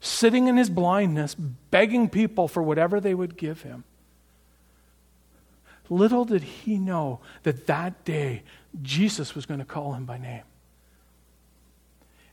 sitting 0.00 0.48
in 0.48 0.56
his 0.56 0.68
blindness, 0.68 1.34
begging 1.34 2.08
people 2.08 2.48
for 2.48 2.62
whatever 2.62 3.00
they 3.00 3.14
would 3.14 3.36
give 3.36 3.62
him. 3.62 3.84
Little 5.88 6.24
did 6.24 6.42
he 6.42 6.78
know 6.78 7.20
that 7.42 7.66
that 7.66 8.04
day 8.04 8.42
Jesus 8.80 9.34
was 9.34 9.44
going 9.44 9.60
to 9.60 9.66
call 9.66 9.92
him 9.92 10.04
by 10.04 10.18
name. 10.18 10.44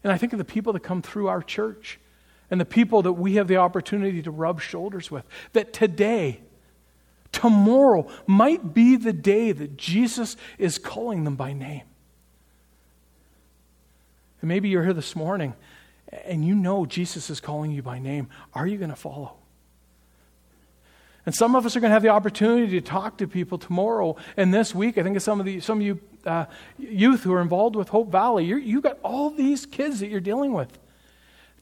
And 0.04 0.14
I 0.14 0.18
think 0.18 0.32
of 0.32 0.40
the 0.40 0.46
people 0.46 0.74
that 0.74 0.82
come 0.82 1.02
through 1.02 1.28
our 1.28 1.42
church 1.42 2.00
and 2.50 2.60
the 2.60 2.66
people 2.66 3.02
that 3.02 3.14
we 3.14 3.36
have 3.36 3.48
the 3.48 3.58
opportunity 3.58 4.22
to 4.22 4.32
rub 4.32 4.62
shoulders 4.62 5.12
with, 5.12 5.26
that 5.54 5.74
today, 5.74 6.40
tomorrow 7.32 8.08
might 8.26 8.74
be 8.74 8.96
the 8.96 9.14
day 9.14 9.52
that 9.52 9.78
Jesus 9.78 10.38
is 10.58 10.78
calling 10.78 11.26
them 11.26 11.36
by 11.36 11.54
name. 11.54 11.84
And 14.42 14.48
maybe 14.48 14.70
you're 14.70 14.84
here 14.84 14.94
this 14.94 15.16
morning 15.16 15.54
and 16.26 16.46
you 16.46 16.56
know 16.56 16.86
Jesus 16.86 17.30
is 17.30 17.40
calling 17.40 17.72
you 17.72 17.84
by 17.84 18.00
name. 18.00 18.30
Are 18.54 18.66
you 18.66 18.78
going 18.78 18.90
to 18.90 18.96
follow? 18.96 19.39
And 21.26 21.36
some 21.36 21.56
of 21.56 21.66
us 21.66 21.76
are 21.76 21.80
going 21.80 21.90
to 21.90 21.94
have 21.94 22.02
the 22.02 22.10
opportunity 22.10 22.80
to 22.80 22.82
talk 22.82 23.18
to 23.18 23.28
people 23.28 23.58
tomorrow 23.58 24.16
and 24.38 24.54
this 24.54 24.74
week. 24.74 24.98
I 24.98 25.04
think 25.04 25.16
of 25.16 25.24
some 25.24 25.40
of 25.40 25.46
the 25.46 25.60
some 25.60 25.80
of 25.80 25.86
you 25.86 26.00
uh, 26.26 26.46
youth 26.78 27.24
who 27.24 27.34
are 27.34 27.42
involved 27.42 27.76
with 27.76 27.90
Hope 27.90 28.12
Valley. 28.12 28.46
you 28.46 28.58
you've 28.58 28.84
got 28.84 28.98
all 29.04 29.30
these 29.30 29.66
kids 29.66 30.00
that 30.00 30.08
you're 30.08 30.20
dealing 30.20 30.54
with. 30.54 30.78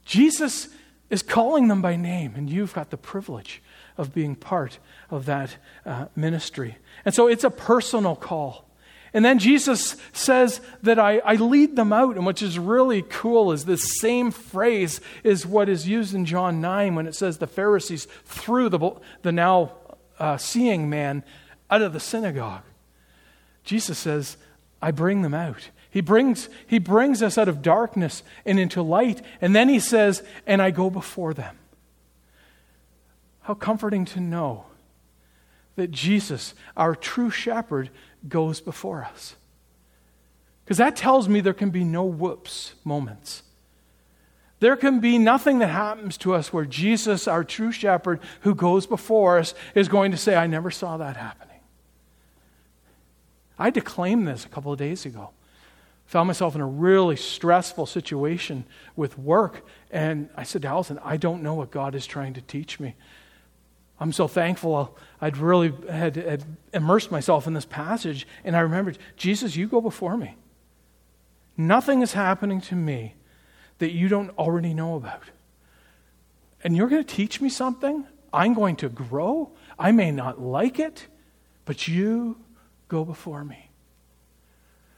Jesus 0.06 0.70
is 1.10 1.22
calling 1.22 1.68
them 1.68 1.82
by 1.82 1.96
name, 1.96 2.34
and 2.36 2.50
you've 2.50 2.74
got 2.74 2.90
the 2.90 2.98
privilege 2.98 3.62
of 3.98 4.14
being 4.14 4.36
part 4.36 4.80
of 5.10 5.26
that 5.26 5.58
uh, 5.86 6.06
ministry. 6.16 6.78
And 7.04 7.14
so 7.14 7.28
it's 7.28 7.44
a 7.44 7.50
personal 7.50 8.16
call. 8.16 8.67
And 9.18 9.26
then 9.26 9.40
Jesus 9.40 9.96
says 10.14 10.62
that 10.84 11.00
I, 11.00 11.18
I 11.26 11.38
lead 11.38 11.76
them 11.76 11.92
out. 11.92 12.18
And 12.18 12.26
which 12.28 12.44
is 12.44 12.60
really 12.60 13.02
cool 13.02 13.52
is 13.52 13.66
this 13.66 13.98
same 14.00 14.30
phrase 14.30 15.02
is 15.24 15.44
what 15.44 15.70
is 15.70 15.88
used 15.88 16.14
in 16.14 16.24
John 16.24 16.62
9 16.62 16.94
when 16.94 17.08
it 17.08 17.16
says 17.16 17.40
the 17.40 17.48
Pharisees 17.48 18.08
threw 18.26 18.70
the, 18.70 18.92
the 19.24 19.32
now 19.32 19.72
uh, 20.20 20.38
seeing 20.38 20.88
man 20.88 21.24
out 21.72 21.82
of 21.82 21.94
the 21.94 22.00
synagogue. 22.00 22.62
Jesus 23.64 23.98
says, 23.98 24.38
I 24.84 24.92
bring 24.92 25.24
them 25.24 25.34
out. 25.34 25.72
He 25.90 26.02
brings, 26.02 26.48
he 26.68 26.78
brings 26.78 27.24
us 27.24 27.40
out 27.40 27.48
of 27.48 27.64
darkness 27.64 28.22
and 28.46 28.60
into 28.60 28.84
light. 28.84 29.24
And 29.42 29.56
then 29.56 29.68
he 29.68 29.80
says, 29.80 30.22
and 30.46 30.62
I 30.62 30.70
go 30.70 30.92
before 30.92 31.34
them. 31.34 31.58
How 33.42 33.56
comforting 33.56 34.06
to 34.06 34.20
know 34.20 34.66
that 35.76 35.90
Jesus, 35.90 36.54
our 36.76 36.96
true 36.96 37.32
shepherd, 37.32 37.90
goes 38.28 38.62
before 38.62 39.04
us. 39.04 39.36
Because 40.64 40.78
that 40.78 40.96
tells 40.96 41.30
me 41.30 41.40
there 41.40 41.54
can 41.54 41.70
be 41.70 41.84
no 41.84 42.04
whoops 42.04 42.74
moments. 42.84 43.44
There 44.60 44.76
can 44.76 45.00
be 45.00 45.18
nothing 45.18 45.60
that 45.60 45.68
happens 45.68 46.18
to 46.18 46.34
us 46.34 46.52
where 46.52 46.66
Jesus, 46.66 47.28
our 47.28 47.44
true 47.44 47.72
shepherd, 47.72 48.20
who 48.42 48.56
goes 48.56 48.88
before 48.88 49.38
us, 49.38 49.54
is 49.76 49.88
going 49.88 50.12
to 50.12 50.18
say, 50.18 50.36
I 50.36 50.48
never 50.48 50.72
saw 50.72 50.98
that 50.98 51.16
happening. 51.16 51.60
I 53.60 53.66
had 53.66 53.76
to 53.76 53.82
claim 53.82 54.26
this 54.26 54.46
a 54.46 54.50
couple 54.50 54.72
of 54.72 54.80
days 54.80 55.06
ago. 55.06 55.30
Found 56.08 56.28
myself 56.28 56.56
in 56.56 56.62
a 56.62 56.68
really 56.68 57.16
stressful 57.16 57.86
situation 57.86 58.66
with 58.96 59.18
work, 59.18 59.66
and 59.92 60.30
I 60.36 60.44
said 60.44 60.62
to 60.64 60.68
Allison, 60.70 61.00
I 61.04 61.18
don't 61.18 61.44
know 61.44 61.54
what 61.54 61.70
God 61.70 61.96
is 61.96 62.06
trying 62.06 62.34
to 62.34 62.42
teach 62.42 62.80
me. 62.80 62.96
I'm 64.00 64.12
so 64.12 64.28
thankful 64.28 64.96
I'd 65.20 65.38
really 65.38 65.74
had, 65.90 66.16
had 66.16 66.44
immersed 66.74 67.12
myself 67.12 67.48
in 67.48 67.54
this 67.54 67.66
passage, 67.66 68.28
and 68.44 68.56
I 68.56 68.60
remembered, 68.60 68.98
Jesus, 69.16 69.56
you 69.56 69.68
go 69.68 69.82
before 69.82 70.18
me. 70.18 70.36
Nothing 71.58 72.02
is 72.04 72.14
happening 72.14 72.62
to 72.62 72.76
me 72.76 73.16
that 73.80 73.92
you 73.92 74.08
don't 74.08 74.30
already 74.38 74.74
know 74.74 74.96
about. 74.96 75.24
And 76.64 76.76
you're 76.76 76.88
going 76.88 77.04
to 77.04 77.16
teach 77.16 77.42
me 77.42 77.50
something. 77.50 78.06
I'm 78.32 78.54
going 78.54 78.76
to 78.78 78.90
grow. 78.90 79.52
I 79.80 79.92
may 79.92 80.12
not 80.12 80.40
like 80.40 80.80
it, 80.80 81.08
but 81.66 81.88
you 81.88 82.38
go 82.88 83.04
before 83.04 83.44
me. 83.44 83.70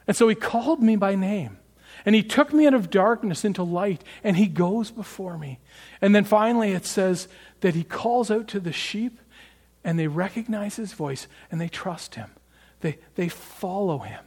And 0.08 0.18
so 0.18 0.28
he 0.28 0.36
called 0.36 0.82
me 0.82 0.96
by 0.96 1.16
name. 1.16 1.59
And 2.06 2.16
he 2.16 2.24
took 2.24 2.54
me 2.54 2.68
out 2.68 2.74
of 2.74 2.90
darkness 2.90 3.44
into 3.44 3.64
light, 3.64 4.04
and 4.24 4.38
he 4.38 4.48
goes 4.48 4.92
before 4.92 5.38
me. 5.38 5.60
And 6.02 6.16
then 6.16 6.24
finally, 6.24 6.72
it 6.72 6.86
says 6.86 7.28
that 7.62 7.76
he 7.76 7.84
calls 7.84 8.32
out 8.32 8.48
to 8.50 8.60
the 8.60 8.72
sheep, 8.72 9.20
and 9.84 10.00
they 10.00 10.08
recognize 10.08 10.76
his 10.76 10.94
voice, 10.94 11.28
and 11.52 11.60
they 11.60 11.70
trust 11.70 12.16
him. 12.16 12.30
They, 12.82 12.98
they 13.16 13.30
follow 13.30 14.00
him. 14.00 14.24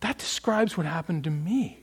That 0.00 0.18
describes 0.18 0.76
what 0.76 0.86
happened 0.86 1.24
to 1.24 1.30
me. 1.30 1.78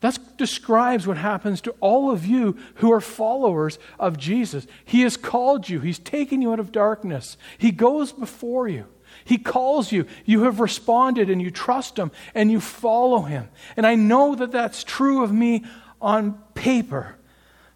That 0.00 0.36
describes 0.36 1.06
what 1.06 1.16
happens 1.16 1.60
to 1.62 1.74
all 1.80 2.10
of 2.10 2.26
you 2.26 2.58
who 2.74 2.92
are 2.92 3.00
followers 3.00 3.78
of 3.98 4.18
Jesus. 4.18 4.66
He 4.84 5.02
has 5.02 5.16
called 5.16 5.68
you, 5.68 5.80
He's 5.80 5.98
taken 5.98 6.42
you 6.42 6.52
out 6.52 6.60
of 6.60 6.72
darkness, 6.72 7.36
He 7.56 7.70
goes 7.70 8.12
before 8.12 8.68
you. 8.68 8.86
He 9.24 9.38
calls 9.38 9.90
you. 9.90 10.06
You 10.24 10.44
have 10.44 10.60
responded 10.60 11.30
and 11.30 11.40
you 11.40 11.50
trust 11.50 11.98
Him 11.98 12.12
and 12.34 12.50
you 12.50 12.60
follow 12.60 13.22
Him. 13.22 13.48
And 13.76 13.86
I 13.86 13.94
know 13.94 14.34
that 14.34 14.52
that's 14.52 14.84
true 14.84 15.24
of 15.24 15.32
me 15.32 15.64
on 16.00 16.34
paper. 16.54 17.16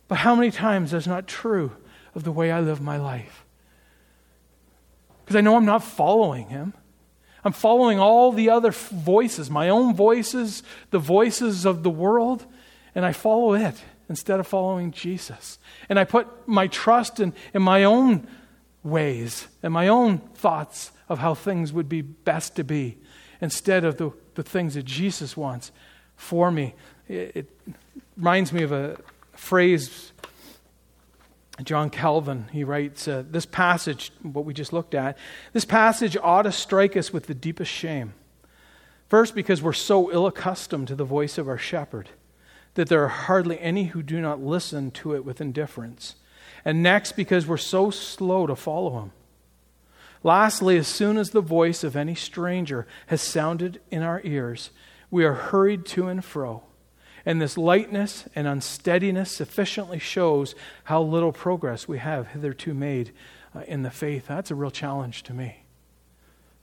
But 0.08 0.18
how 0.18 0.34
many 0.34 0.50
times 0.50 0.90
that's 0.90 1.06
not 1.06 1.26
true 1.26 1.72
of 2.14 2.24
the 2.24 2.32
way 2.32 2.50
I 2.52 2.60
live 2.60 2.80
my 2.80 2.98
life? 2.98 3.44
Because 5.24 5.36
I 5.36 5.40
know 5.40 5.56
I'm 5.56 5.64
not 5.64 5.82
following 5.82 6.48
Him. 6.48 6.74
I'm 7.44 7.52
following 7.52 7.98
all 7.98 8.32
the 8.32 8.50
other 8.50 8.72
voices, 8.72 9.48
my 9.50 9.68
own 9.68 9.94
voices, 9.94 10.62
the 10.90 10.98
voices 10.98 11.64
of 11.64 11.82
the 11.82 11.90
world, 11.90 12.44
and 12.94 13.06
I 13.06 13.12
follow 13.12 13.54
it 13.54 13.76
instead 14.08 14.40
of 14.40 14.46
following 14.46 14.90
Jesus. 14.90 15.58
And 15.88 15.98
I 15.98 16.04
put 16.04 16.26
my 16.48 16.66
trust 16.66 17.20
in, 17.20 17.32
in 17.54 17.62
my 17.62 17.84
own 17.84 18.26
ways 18.82 19.48
and 19.62 19.72
my 19.72 19.88
own 19.88 20.18
thoughts 20.18 20.92
of 21.08 21.18
how 21.18 21.34
things 21.34 21.72
would 21.72 21.88
be 21.88 22.02
best 22.02 22.56
to 22.56 22.64
be 22.64 22.98
instead 23.40 23.84
of 23.84 23.96
the, 23.96 24.10
the 24.34 24.42
things 24.42 24.74
that 24.74 24.84
Jesus 24.84 25.36
wants 25.36 25.72
for 26.16 26.50
me. 26.50 26.74
It, 27.08 27.32
it 27.34 27.46
reminds 28.16 28.52
me 28.52 28.62
of 28.62 28.72
a 28.72 28.98
phrase 29.32 30.12
John 31.64 31.90
Calvin, 31.90 32.46
he 32.52 32.62
writes, 32.62 33.08
uh, 33.08 33.24
this 33.28 33.44
passage, 33.44 34.12
what 34.22 34.44
we 34.44 34.54
just 34.54 34.72
looked 34.72 34.94
at, 34.94 35.18
this 35.52 35.64
passage 35.64 36.16
ought 36.16 36.42
to 36.42 36.52
strike 36.52 36.96
us 36.96 37.12
with 37.12 37.26
the 37.26 37.34
deepest 37.34 37.70
shame. 37.70 38.14
First, 39.08 39.34
because 39.34 39.60
we're 39.60 39.72
so 39.72 40.12
ill 40.12 40.26
accustomed 40.26 40.86
to 40.88 40.94
the 40.94 41.04
voice 41.04 41.36
of 41.36 41.48
our 41.48 41.58
shepherd 41.58 42.10
that 42.74 42.88
there 42.88 43.02
are 43.02 43.08
hardly 43.08 43.58
any 43.58 43.86
who 43.86 44.02
do 44.02 44.20
not 44.20 44.40
listen 44.40 44.90
to 44.92 45.16
it 45.16 45.24
with 45.24 45.40
indifference. 45.40 46.14
And 46.64 46.82
next, 46.82 47.12
because 47.12 47.46
we're 47.46 47.56
so 47.56 47.90
slow 47.90 48.46
to 48.46 48.56
follow 48.56 49.00
him. 49.00 49.12
Lastly, 50.22 50.76
as 50.76 50.88
soon 50.88 51.16
as 51.16 51.30
the 51.30 51.40
voice 51.40 51.84
of 51.84 51.96
any 51.96 52.14
stranger 52.14 52.86
has 53.06 53.22
sounded 53.22 53.80
in 53.90 54.02
our 54.02 54.20
ears, 54.24 54.70
we 55.10 55.24
are 55.24 55.34
hurried 55.34 55.86
to 55.86 56.08
and 56.08 56.24
fro 56.24 56.62
and 57.28 57.42
this 57.42 57.58
lightness 57.58 58.24
and 58.34 58.46
unsteadiness 58.46 59.30
sufficiently 59.30 59.98
shows 59.98 60.54
how 60.84 61.02
little 61.02 61.30
progress 61.30 61.86
we 61.86 61.98
have 61.98 62.28
hitherto 62.28 62.72
made 62.72 63.12
uh, 63.54 63.60
in 63.68 63.82
the 63.82 63.90
faith. 63.90 64.26
That's 64.26 64.50
a 64.50 64.54
real 64.54 64.70
challenge 64.70 65.24
to 65.24 65.34
me. 65.34 65.64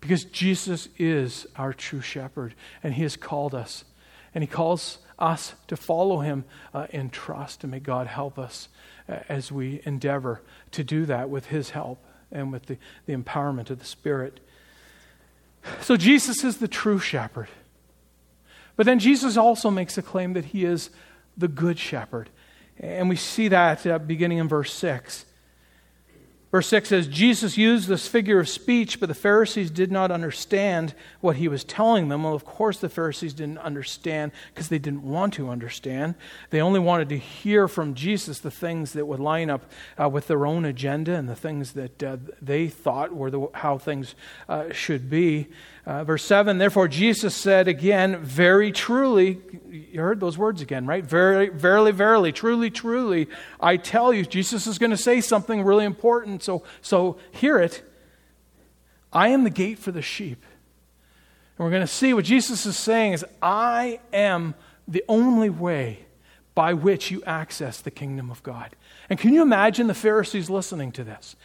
Because 0.01 0.25
Jesus 0.25 0.89
is 0.97 1.45
our 1.55 1.71
true 1.71 2.01
shepherd, 2.01 2.55
and 2.81 2.95
he 2.95 3.03
has 3.03 3.15
called 3.15 3.53
us. 3.53 3.85
And 4.33 4.43
he 4.43 4.47
calls 4.47 4.97
us 5.17 5.53
to 5.67 5.77
follow 5.77 6.19
him 6.19 6.45
uh, 6.73 6.87
in 6.89 7.09
trust. 7.09 7.63
And 7.63 7.71
may 7.71 7.79
God 7.79 8.07
help 8.07 8.37
us 8.37 8.67
uh, 9.07 9.19
as 9.29 9.51
we 9.51 9.81
endeavor 9.85 10.41
to 10.71 10.83
do 10.83 11.05
that 11.05 11.29
with 11.29 11.47
his 11.47 11.71
help 11.71 12.03
and 12.31 12.51
with 12.51 12.65
the, 12.65 12.77
the 13.05 13.13
empowerment 13.13 13.69
of 13.69 13.79
the 13.79 13.85
Spirit. 13.85 14.39
So, 15.81 15.97
Jesus 15.97 16.43
is 16.43 16.57
the 16.57 16.67
true 16.67 16.99
shepherd. 16.99 17.47
But 18.75 18.85
then 18.85 18.99
Jesus 18.99 19.37
also 19.37 19.71
makes 19.71 19.97
a 19.97 20.01
claim 20.01 20.33
that 20.33 20.45
he 20.45 20.65
is 20.65 20.89
the 21.37 21.47
good 21.47 21.79
shepherd. 21.79 22.29
And 22.77 23.09
we 23.09 23.15
see 23.15 23.47
that 23.47 23.85
uh, 23.87 23.99
beginning 23.99 24.39
in 24.39 24.47
verse 24.47 24.73
6. 24.73 25.25
Verse 26.55 26.67
6 26.67 26.87
says, 26.87 27.07
Jesus 27.07 27.57
used 27.57 27.89
this 27.89 28.07
figure 28.07 28.39
of 28.39 28.47
speech, 28.47 29.01
but 29.01 29.09
the 29.09 29.13
Pharisees 29.13 29.69
did 29.69 29.91
not 29.91 30.09
understand 30.09 30.95
what 31.19 31.35
he 31.35 31.49
was 31.49 31.65
telling 31.65 32.07
them. 32.07 32.23
Well, 32.23 32.33
of 32.33 32.45
course, 32.45 32.79
the 32.79 32.87
Pharisees 32.87 33.33
didn't 33.33 33.57
understand 33.57 34.31
because 34.53 34.69
they 34.69 34.79
didn't 34.79 35.03
want 35.03 35.33
to 35.33 35.49
understand. 35.49 36.15
They 36.51 36.61
only 36.61 36.79
wanted 36.79 37.09
to 37.09 37.17
hear 37.17 37.67
from 37.67 37.93
Jesus 37.93 38.39
the 38.39 38.51
things 38.51 38.93
that 38.93 39.05
would 39.05 39.19
line 39.19 39.49
up 39.49 39.69
uh, 40.01 40.07
with 40.07 40.27
their 40.27 40.45
own 40.45 40.63
agenda 40.63 41.15
and 41.15 41.27
the 41.27 41.35
things 41.35 41.73
that 41.73 42.01
uh, 42.01 42.15
they 42.41 42.69
thought 42.69 43.13
were 43.13 43.29
the, 43.29 43.49
how 43.55 43.77
things 43.77 44.15
uh, 44.47 44.71
should 44.71 45.09
be. 45.09 45.49
Uh, 45.85 46.03
verse 46.03 46.23
7 46.25 46.57
Therefore, 46.57 46.87
Jesus 46.87 47.35
said 47.35 47.67
again, 47.67 48.17
Very 48.23 48.71
truly, 48.71 49.39
you 49.69 50.01
heard 50.01 50.19
those 50.19 50.37
words 50.37 50.61
again, 50.61 50.87
right? 50.87 51.05
Very, 51.05 51.49
verily, 51.49 51.91
verily, 51.91 52.31
truly, 52.31 52.71
truly, 52.71 53.27
I 53.59 53.77
tell 53.77 54.11
you, 54.11 54.25
Jesus 54.25 54.65
is 54.65 54.79
going 54.79 54.91
to 54.91 54.97
say 54.97 55.21
something 55.21 55.63
really 55.63 55.85
important, 55.85 56.43
so, 56.43 56.63
so 56.81 57.17
hear 57.31 57.59
it. 57.59 57.83
I 59.13 59.29
am 59.29 59.43
the 59.43 59.49
gate 59.49 59.79
for 59.79 59.91
the 59.91 60.01
sheep. 60.01 60.43
And 61.57 61.63
we're 61.63 61.71
going 61.71 61.81
to 61.81 61.87
see 61.87 62.13
what 62.13 62.25
Jesus 62.25 62.65
is 62.65 62.77
saying 62.77 63.13
is, 63.13 63.25
I 63.41 63.99
am 64.11 64.55
the 64.87 65.03
only 65.07 65.49
way 65.49 65.99
by 66.55 66.73
which 66.73 67.11
you 67.11 67.23
access 67.25 67.79
the 67.79 67.91
kingdom 67.91 68.31
of 68.31 68.41
God. 68.41 68.75
And 69.09 69.19
can 69.19 69.33
you 69.33 69.41
imagine 69.41 69.87
the 69.87 69.93
Pharisees 69.93 70.49
listening 70.49 70.91
to 70.93 71.03
this? 71.03 71.35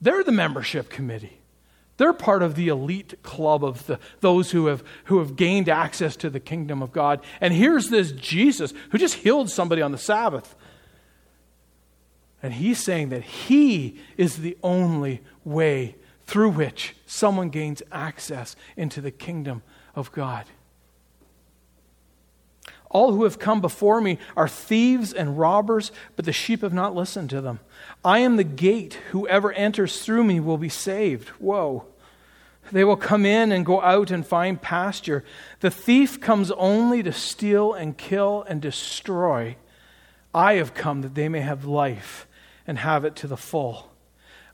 They're 0.00 0.24
the 0.24 0.32
membership 0.32 0.90
committee. 0.90 1.41
They're 1.98 2.12
part 2.12 2.42
of 2.42 2.54
the 2.54 2.68
elite 2.68 3.22
club 3.22 3.64
of 3.64 3.86
the, 3.86 3.98
those 4.20 4.50
who 4.50 4.66
have, 4.66 4.82
who 5.04 5.18
have 5.18 5.36
gained 5.36 5.68
access 5.68 6.16
to 6.16 6.30
the 6.30 6.40
kingdom 6.40 6.82
of 6.82 6.92
God. 6.92 7.20
And 7.40 7.52
here's 7.52 7.90
this 7.90 8.12
Jesus 8.12 8.72
who 8.90 8.98
just 8.98 9.16
healed 9.16 9.50
somebody 9.50 9.82
on 9.82 9.92
the 9.92 9.98
Sabbath. 9.98 10.54
And 12.42 12.54
he's 12.54 12.80
saying 12.80 13.10
that 13.10 13.22
he 13.22 14.00
is 14.16 14.38
the 14.38 14.56
only 14.62 15.20
way 15.44 15.96
through 16.22 16.50
which 16.50 16.96
someone 17.06 17.50
gains 17.50 17.82
access 17.92 18.56
into 18.76 19.00
the 19.00 19.10
kingdom 19.10 19.62
of 19.94 20.10
God. 20.12 20.46
All 22.92 23.12
who 23.12 23.24
have 23.24 23.38
come 23.38 23.62
before 23.62 24.02
me 24.02 24.18
are 24.36 24.46
thieves 24.46 25.14
and 25.14 25.38
robbers, 25.38 25.92
but 26.14 26.26
the 26.26 26.32
sheep 26.32 26.60
have 26.60 26.74
not 26.74 26.94
listened 26.94 27.30
to 27.30 27.40
them. 27.40 27.60
I 28.04 28.18
am 28.18 28.36
the 28.36 28.44
gate. 28.44 28.98
Whoever 29.10 29.50
enters 29.52 30.02
through 30.04 30.24
me 30.24 30.40
will 30.40 30.58
be 30.58 30.68
saved. 30.68 31.28
Whoa. 31.30 31.86
They 32.70 32.84
will 32.84 32.96
come 32.96 33.24
in 33.26 33.50
and 33.50 33.66
go 33.66 33.80
out 33.80 34.10
and 34.10 34.26
find 34.26 34.60
pasture. 34.60 35.24
The 35.60 35.70
thief 35.70 36.20
comes 36.20 36.50
only 36.52 37.02
to 37.02 37.12
steal 37.12 37.72
and 37.72 37.96
kill 37.96 38.44
and 38.46 38.60
destroy. 38.60 39.56
I 40.34 40.54
have 40.54 40.74
come 40.74 41.00
that 41.00 41.14
they 41.14 41.28
may 41.28 41.40
have 41.40 41.64
life 41.64 42.26
and 42.66 42.78
have 42.78 43.04
it 43.04 43.16
to 43.16 43.26
the 43.26 43.36
full. 43.36 43.90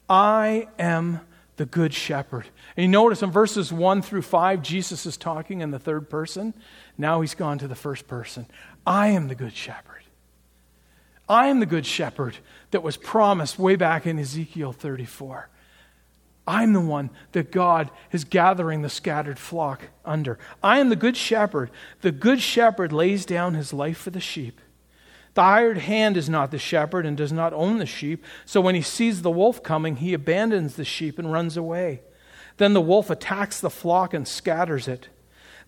I 0.09 0.68
am 0.79 1.20
the 1.57 1.66
good 1.66 1.92
shepherd. 1.92 2.46
And 2.77 2.83
you 2.85 2.88
notice 2.88 3.22
in 3.22 3.31
verses 3.31 3.72
1 3.72 4.03
through 4.03 4.22
5, 4.22 4.62
Jesus 4.62 5.05
is 5.05 5.16
talking 5.16 5.61
in 5.61 5.70
the 5.70 5.79
third 5.79 6.09
person. 6.09 6.55
Now 6.98 7.20
he's 7.20 7.34
gone 7.34 7.58
to 7.58 7.68
the 7.68 7.76
first 7.76 8.08
person. 8.08 8.46
I 8.84 9.08
am 9.08 9.28
the 9.28 9.37
good 9.37 9.54
shepherd. 9.54 10.02
I 11.28 11.46
am 11.46 11.61
the 11.61 11.66
good 11.66 11.87
shepherd 11.87 12.37
that 12.72 12.82
was 12.82 12.96
promised 12.96 13.58
way 13.58 13.76
back 13.76 14.06
in 14.06 14.18
Ezekiel 14.18 14.72
34. 14.72 15.48
I'm 16.46 16.72
the 16.72 16.80
one 16.80 17.11
that 17.32 17.52
God 17.52 17.90
is 18.11 18.24
gathering 18.24 18.80
the 18.80 18.88
scattered 18.88 19.38
flock 19.38 19.82
under. 20.04 20.38
I 20.62 20.78
am 20.78 20.88
the 20.88 20.96
good 20.96 21.16
shepherd. 21.16 21.70
The 22.00 22.11
good 22.11 22.40
shepherd 22.40 22.90
lays 22.90 23.26
down 23.26 23.52
his 23.52 23.74
life 23.74 23.98
for 23.98 24.11
the 24.11 24.20
sheep. 24.20 24.58
The 25.34 25.42
hired 25.42 25.78
hand 25.78 26.16
is 26.16 26.28
not 26.28 26.50
the 26.50 26.58
shepherd 26.58 27.04
and 27.04 27.16
does 27.16 27.32
not 27.32 27.52
own 27.52 27.78
the 27.78 27.87
sheep. 27.87 28.24
So 28.46 28.62
when 28.62 28.74
he 28.74 28.80
sees 28.80 29.20
the 29.20 29.30
wolf 29.30 29.62
coming, 29.62 29.96
he 29.96 30.14
abandons 30.14 30.76
the 30.76 30.87
sheep 30.87 31.18
and 31.18 31.30
runs 31.30 31.56
away. 31.56 32.00
Then 32.56 32.72
the 32.72 32.80
wolf 32.80 33.11
attacks 33.11 33.61
the 33.61 33.70
flock 33.70 34.14
and 34.14 34.26
scatters 34.26 34.88
it. 34.88 35.08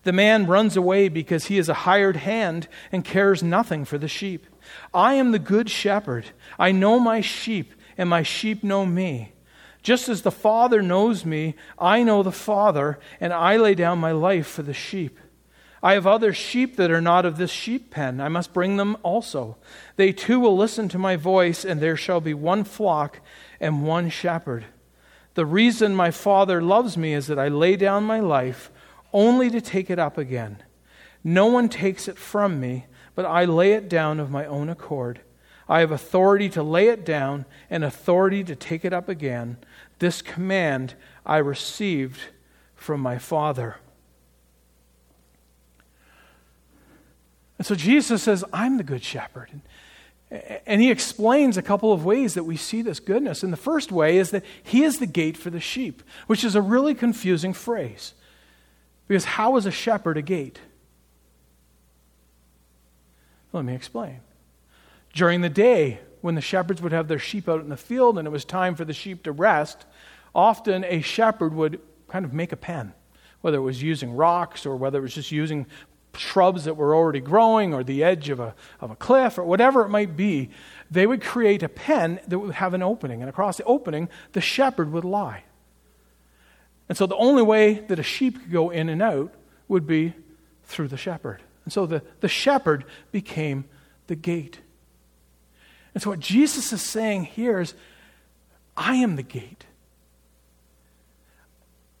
The 0.03 0.13
man 0.13 0.47
runs 0.47 0.75
away 0.75 1.09
because 1.09 1.45
he 1.45 1.57
is 1.57 1.69
a 1.69 1.73
hired 1.73 2.17
hand 2.17 2.67
and 2.91 3.05
cares 3.05 3.43
nothing 3.43 3.85
for 3.85 3.97
the 3.97 4.07
sheep. 4.07 4.47
I 4.93 5.15
am 5.15 5.31
the 5.31 5.39
good 5.39 5.69
shepherd. 5.69 6.25
I 6.57 6.71
know 6.71 6.99
my 6.99 7.21
sheep, 7.21 7.73
and 7.97 8.09
my 8.09 8.23
sheep 8.23 8.63
know 8.63 8.85
me. 8.85 9.33
Just 9.83 10.09
as 10.09 10.21
the 10.21 10.31
Father 10.31 10.81
knows 10.81 11.25
me, 11.25 11.55
I 11.77 12.03
know 12.03 12.23
the 12.23 12.31
Father, 12.31 12.99
and 13.19 13.33
I 13.33 13.57
lay 13.57 13.75
down 13.75 13.99
my 13.99 14.11
life 14.11 14.47
for 14.47 14.63
the 14.63 14.73
sheep. 14.73 15.19
I 15.83 15.93
have 15.93 16.05
other 16.05 16.33
sheep 16.33 16.75
that 16.75 16.91
are 16.91 17.01
not 17.01 17.25
of 17.25 17.37
this 17.37 17.49
sheep 17.49 17.89
pen. 17.89 18.21
I 18.21 18.29
must 18.29 18.53
bring 18.53 18.77
them 18.77 18.97
also. 19.01 19.57
They 19.95 20.11
too 20.11 20.39
will 20.39 20.55
listen 20.55 20.87
to 20.89 20.99
my 20.99 21.15
voice, 21.15 21.65
and 21.65 21.79
there 21.79 21.97
shall 21.97 22.21
be 22.21 22.35
one 22.35 22.63
flock 22.63 23.19
and 23.59 23.83
one 23.83 24.09
shepherd. 24.09 24.65
The 25.33 25.45
reason 25.45 25.95
my 25.95 26.11
Father 26.11 26.61
loves 26.61 26.97
me 26.97 27.13
is 27.13 27.27
that 27.27 27.39
I 27.39 27.47
lay 27.47 27.75
down 27.75 28.03
my 28.03 28.19
life 28.19 28.69
only 29.13 29.49
to 29.49 29.61
take 29.61 29.89
it 29.89 29.99
up 29.99 30.17
again. 30.17 30.63
No 31.23 31.45
one 31.47 31.69
takes 31.69 32.07
it 32.07 32.17
from 32.17 32.59
me, 32.59 32.85
but 33.15 33.25
I 33.25 33.45
lay 33.45 33.73
it 33.73 33.89
down 33.89 34.19
of 34.19 34.31
my 34.31 34.45
own 34.45 34.69
accord. 34.69 35.21
I 35.69 35.79
have 35.79 35.91
authority 35.91 36.49
to 36.49 36.63
lay 36.63 36.89
it 36.89 37.05
down 37.05 37.45
and 37.69 37.83
authority 37.83 38.43
to 38.43 38.55
take 38.55 38.83
it 38.83 38.93
up 38.93 39.07
again. 39.07 39.57
This 39.99 40.21
command 40.21 40.95
I 41.25 41.37
received 41.37 42.19
from 42.75 42.99
my 42.99 43.17
Father. 43.17 43.77
And 47.57 47.65
so 47.65 47.75
Jesus 47.75 48.23
says, 48.23 48.43
I'm 48.51 48.77
the 48.77 48.83
good 48.83 49.03
shepherd. 49.03 49.51
And 50.65 50.81
he 50.81 50.89
explains 50.89 51.57
a 51.57 51.61
couple 51.61 51.93
of 51.93 52.03
ways 52.03 52.33
that 52.33 52.45
we 52.45 52.57
see 52.57 52.81
this 52.81 52.99
goodness. 52.99 53.43
And 53.43 53.53
the 53.53 53.57
first 53.57 53.91
way 53.91 54.17
is 54.17 54.31
that 54.31 54.43
he 54.63 54.83
is 54.83 54.97
the 54.97 55.05
gate 55.05 55.37
for 55.37 55.49
the 55.49 55.59
sheep, 55.59 56.01
which 56.25 56.43
is 56.43 56.55
a 56.55 56.61
really 56.61 56.95
confusing 56.95 57.53
phrase. 57.53 58.13
Because 59.11 59.25
how 59.25 59.57
is 59.57 59.65
a 59.65 59.71
shepherd 59.71 60.15
a 60.15 60.21
gate? 60.21 60.57
Let 63.51 63.65
me 63.65 63.75
explain. 63.75 64.21
During 65.11 65.41
the 65.41 65.49
day, 65.49 65.99
when 66.21 66.35
the 66.35 66.39
shepherds 66.39 66.81
would 66.81 66.93
have 66.93 67.09
their 67.09 67.19
sheep 67.19 67.49
out 67.49 67.59
in 67.59 67.67
the 67.67 67.75
field 67.75 68.17
and 68.17 68.25
it 68.25 68.31
was 68.31 68.45
time 68.45 68.73
for 68.73 68.85
the 68.85 68.93
sheep 68.93 69.23
to 69.23 69.33
rest, 69.33 69.85
often 70.33 70.85
a 70.85 71.01
shepherd 71.01 71.53
would 71.53 71.81
kind 72.07 72.23
of 72.23 72.31
make 72.31 72.53
a 72.53 72.55
pen, 72.55 72.93
whether 73.41 73.57
it 73.57 73.63
was 73.63 73.83
using 73.83 74.13
rocks 74.13 74.65
or 74.65 74.77
whether 74.77 74.99
it 74.99 75.01
was 75.01 75.15
just 75.15 75.33
using 75.33 75.65
shrubs 76.15 76.63
that 76.63 76.77
were 76.77 76.95
already 76.95 77.19
growing 77.19 77.73
or 77.73 77.83
the 77.83 78.05
edge 78.05 78.29
of 78.29 78.39
a, 78.39 78.55
of 78.79 78.91
a 78.91 78.95
cliff 78.95 79.37
or 79.37 79.43
whatever 79.43 79.81
it 79.81 79.89
might 79.89 80.15
be, 80.15 80.49
they 80.89 81.05
would 81.05 81.21
create 81.21 81.63
a 81.63 81.67
pen 81.67 82.21
that 82.29 82.39
would 82.39 82.53
have 82.53 82.73
an 82.73 82.81
opening. 82.81 83.19
And 83.19 83.29
across 83.29 83.57
the 83.57 83.65
opening, 83.65 84.07
the 84.31 84.39
shepherd 84.39 84.89
would 84.93 85.03
lie. 85.03 85.43
And 86.91 86.97
so 86.97 87.05
the 87.05 87.15
only 87.15 87.41
way 87.41 87.75
that 87.87 87.99
a 87.99 88.03
sheep 88.03 88.37
could 88.37 88.51
go 88.51 88.69
in 88.69 88.89
and 88.89 89.01
out 89.01 89.33
would 89.69 89.87
be 89.87 90.13
through 90.65 90.89
the 90.89 90.97
shepherd. 90.97 91.41
And 91.63 91.71
so 91.71 91.85
the, 91.85 92.03
the 92.19 92.27
shepherd 92.27 92.83
became 93.13 93.63
the 94.07 94.15
gate. 94.17 94.59
And 95.93 96.03
so 96.03 96.09
what 96.09 96.19
Jesus 96.19 96.73
is 96.73 96.81
saying 96.81 97.23
here 97.23 97.61
is, 97.61 97.75
I 98.75 98.95
am 98.95 99.15
the 99.15 99.23
gate. 99.23 99.63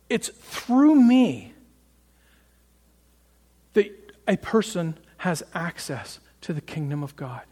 It's 0.09 0.27
through 0.27 0.95
me 0.95 1.53
that 3.71 4.13
a 4.27 4.35
person 4.35 4.97
has 5.19 5.41
access 5.53 6.19
to 6.41 6.51
the 6.51 6.59
kingdom 6.59 7.01
of 7.01 7.15
God. 7.15 7.43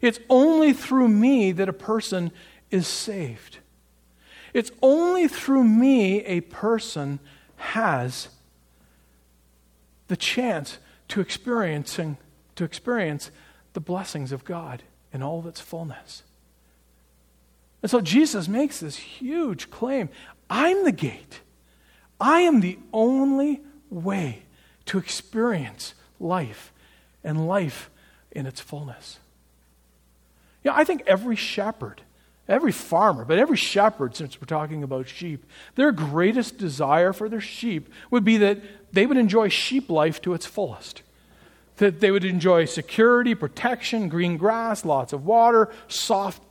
It's 0.00 0.20
only 0.30 0.72
through 0.72 1.08
me 1.08 1.52
that 1.52 1.68
a 1.68 1.74
person 1.74 2.32
is 2.70 2.86
saved. 2.86 3.58
It's 4.56 4.70
only 4.80 5.28
through 5.28 5.64
me 5.64 6.24
a 6.24 6.40
person 6.40 7.20
has 7.56 8.28
the 10.08 10.16
chance 10.16 10.78
to 11.08 11.20
experiencing 11.20 12.16
to 12.54 12.64
experience 12.64 13.30
the 13.74 13.80
blessings 13.80 14.32
of 14.32 14.46
God 14.46 14.82
in 15.12 15.22
all 15.22 15.38
of 15.38 15.46
its 15.46 15.60
fullness. 15.60 16.22
And 17.82 17.90
so 17.90 18.00
Jesus 18.00 18.48
makes 18.48 18.80
this 18.80 18.96
huge 18.96 19.70
claim 19.70 20.08
I'm 20.48 20.84
the 20.84 20.92
gate. 20.92 21.42
I 22.18 22.40
am 22.40 22.60
the 22.60 22.78
only 22.94 23.60
way 23.90 24.44
to 24.86 24.96
experience 24.96 25.92
life 26.18 26.72
and 27.22 27.46
life 27.46 27.90
in 28.30 28.46
its 28.46 28.62
fullness. 28.62 29.18
Yeah, 30.64 30.72
I 30.74 30.84
think 30.84 31.02
every 31.06 31.36
shepherd, 31.36 32.00
every 32.48 32.72
farmer, 32.72 33.24
but 33.24 33.38
every 33.38 33.56
shepherd, 33.56 34.16
since 34.16 34.40
we're 34.40 34.46
talking 34.46 34.82
about 34.82 35.08
sheep, 35.08 35.44
their 35.74 35.92
greatest 35.92 36.58
desire 36.58 37.12
for 37.12 37.28
their 37.28 37.40
sheep 37.40 37.92
would 38.10 38.24
be 38.24 38.36
that 38.38 38.60
they 38.92 39.06
would 39.06 39.16
enjoy 39.16 39.48
sheep 39.48 39.90
life 39.90 40.20
to 40.22 40.34
its 40.34 40.46
fullest. 40.46 41.02
That 41.76 42.00
they 42.00 42.10
would 42.10 42.24
enjoy 42.24 42.64
security, 42.64 43.34
protection, 43.34 44.08
green 44.08 44.36
grass, 44.36 44.84
lots 44.84 45.12
of 45.12 45.26
water, 45.26 45.70
soft 45.88 46.42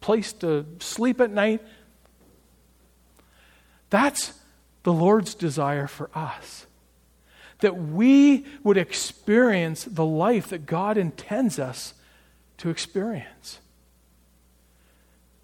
place 0.00 0.32
to 0.34 0.66
sleep 0.80 1.20
at 1.20 1.30
night. 1.30 1.62
That's 3.90 4.34
the 4.82 4.92
Lord's 4.92 5.34
desire 5.34 5.86
for 5.86 6.10
us 6.14 6.66
that 7.62 7.76
we 7.76 8.44
would 8.64 8.76
experience 8.76 9.84
the 9.84 10.04
life 10.04 10.48
that 10.48 10.66
God 10.66 10.98
intends 10.98 11.58
us 11.58 11.94
to 12.58 12.68
experience. 12.68 13.60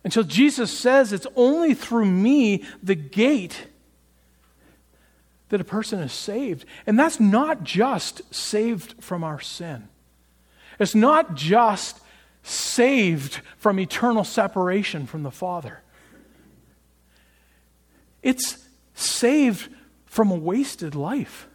And 0.09 0.13
so 0.15 0.23
Jesus 0.23 0.73
says 0.73 1.13
it's 1.13 1.27
only 1.37 1.75
through 1.75 2.07
me, 2.07 2.65
the 2.83 2.95
gate, 2.95 3.67
that 5.51 5.61
a 5.61 5.65
person 5.65 6.01
is 6.01 6.15
saved. 6.15 6.65
And 6.87 6.99
that's 6.99 7.21
not 7.21 7.63
just 7.63 8.23
saved 8.35 8.95
from 9.05 9.23
our 9.23 9.39
sin, 9.39 9.91
it's 10.79 10.95
not 10.95 11.35
just 11.35 12.01
saved 12.43 13.43
from 13.59 13.79
eternal 13.79 14.25
separation 14.25 15.07
from 15.07 15.25
the 15.25 15.31
Father. 15.31 15.83
It's 18.23 18.67
saved 18.95 19.69
from 20.07 20.31
a 20.31 20.37
wasted 20.37 20.95
life. 20.95 21.49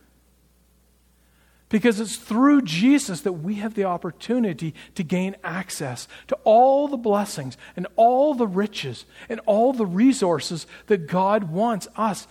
Because 1.74 2.00
it's 2.00 2.18
through 2.18 2.62
Jesus 2.62 3.22
that 3.22 3.34
we 3.34 3.56
have 3.56 3.74
the 3.74 3.86
opportunity 3.86 4.76
to 4.94 5.02
gain 5.02 5.36
access 5.44 6.08
to 6.28 6.38
all 6.44 6.88
the 6.88 6.98
blessings 6.98 7.58
and 7.76 7.88
all 7.96 8.36
the 8.36 8.46
riches 8.46 9.06
and 9.28 9.40
all 9.48 9.74
the 9.74 9.88
resources 9.88 10.68
that 10.86 11.08
God 11.08 11.46
wants 11.46 11.88
us 11.96 12.28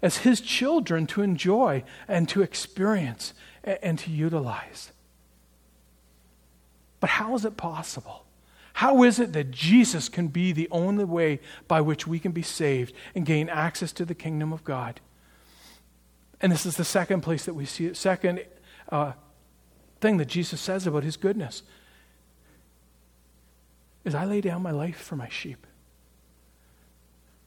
as 0.00 0.16
His 0.16 0.40
children 0.40 1.06
to 1.08 1.20
enjoy 1.20 1.84
and 2.08 2.26
to 2.30 2.40
experience 2.40 3.34
and 3.62 3.98
to 3.98 4.10
utilize. 4.10 4.92
But 6.98 7.10
how 7.10 7.34
is 7.34 7.44
it 7.44 7.58
possible? 7.58 8.24
How 8.72 9.02
is 9.02 9.18
it 9.18 9.34
that 9.34 9.50
Jesus 9.50 10.08
can 10.08 10.28
be 10.28 10.52
the 10.52 10.68
only 10.70 11.04
way 11.04 11.40
by 11.68 11.82
which 11.82 12.06
we 12.06 12.18
can 12.18 12.32
be 12.32 12.40
saved 12.40 12.94
and 13.14 13.26
gain 13.26 13.50
access 13.50 13.92
to 13.92 14.06
the 14.06 14.14
kingdom 14.14 14.54
of 14.54 14.64
God? 14.64 15.02
And 16.40 16.50
this 16.50 16.64
is 16.64 16.78
the 16.78 16.84
second 16.84 17.20
place 17.20 17.44
that 17.44 17.52
we 17.52 17.66
see 17.66 17.84
it. 17.84 17.98
Second 17.98 18.40
uh, 18.90 19.12
thing 20.00 20.16
that 20.18 20.26
Jesus 20.26 20.60
says 20.60 20.86
about 20.86 21.04
his 21.04 21.16
goodness 21.16 21.62
is 24.04 24.14
I 24.14 24.24
lay 24.24 24.40
down 24.40 24.62
my 24.62 24.70
life 24.70 24.98
for 24.98 25.16
my 25.16 25.28
sheep. 25.28 25.66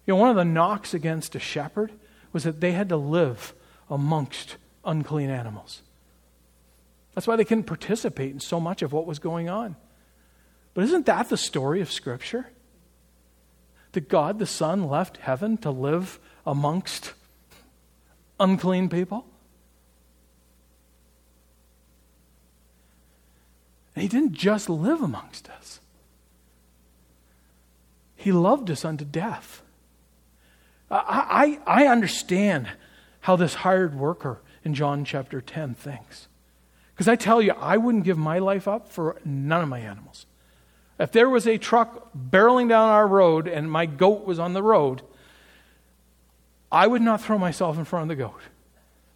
You 0.06 0.14
know, 0.14 0.20
one 0.20 0.30
of 0.30 0.36
the 0.36 0.46
knocks 0.46 0.94
against 0.94 1.36
a 1.36 1.40
shepherd 1.40 1.92
was 2.34 2.44
that 2.44 2.60
they 2.60 2.72
had 2.72 2.90
to 2.90 2.98
live 2.98 3.54
amongst 3.90 4.58
unclean 4.84 5.30
animals. 5.30 5.82
That's 7.14 7.28
why 7.28 7.36
they 7.36 7.46
couldn't 7.46 7.66
participate 7.66 8.32
in 8.32 8.40
so 8.40 8.60
much 8.60 8.82
of 8.82 8.92
what 8.92 9.06
was 9.06 9.20
going 9.20 9.50
on. 9.50 9.76
But 10.74 10.84
isn't 10.86 11.06
that 11.06 11.30
the 11.30 11.38
story 11.38 11.82
of 11.82 11.92
Scripture? 11.92 12.48
That 13.92 14.10
God 14.10 14.40
the 14.40 14.46
Son 14.46 14.88
left 14.88 15.18
heaven 15.18 15.58
to 15.58 15.72
live 15.72 16.20
amongst 16.46 17.14
unclean 18.40 18.90
people? 18.90 19.26
And 24.00 24.04
he 24.04 24.18
didn't 24.18 24.32
just 24.32 24.70
live 24.70 25.02
amongst 25.02 25.50
us, 25.50 25.82
he 28.16 28.32
loved 28.32 28.72
us 28.72 28.86
unto 28.86 29.04
death. 29.04 29.62
I, 30.90 31.60
I, 31.68 31.82
I 31.82 31.88
understand 31.88 32.70
how 33.20 33.36
this 33.36 33.56
hired 33.56 33.94
worker 33.94 34.40
in 34.64 34.74
John 34.74 35.04
chapter 35.04 35.42
10 35.42 35.74
thinks. 35.74 36.30
Because 36.94 37.10
I 37.10 37.18
tell 37.18 37.42
you, 37.42 37.52
I 37.52 37.76
wouldn't 37.76 38.06
give 38.06 38.18
my 38.18 38.40
life 38.40 38.70
up 38.70 38.88
for 38.88 39.18
none 39.26 39.64
of 39.64 39.68
my 39.68 39.80
animals. 39.80 40.26
If 40.98 41.12
there 41.12 41.30
was 41.30 41.46
a 41.46 41.58
truck 41.58 42.12
barreling 42.14 42.70
down 42.70 42.88
our 42.88 43.06
road 43.06 43.50
and 43.50 43.70
my 43.70 43.86
goat 43.86 44.26
was 44.26 44.40
on 44.40 44.54
the 44.54 44.64
road, 44.64 45.02
I 46.72 46.88
would 46.88 47.02
not 47.02 47.20
throw 47.20 47.38
myself 47.38 47.78
in 47.78 47.84
front 47.84 48.04
of 48.04 48.18
the 48.18 48.24
goat. 48.24 48.44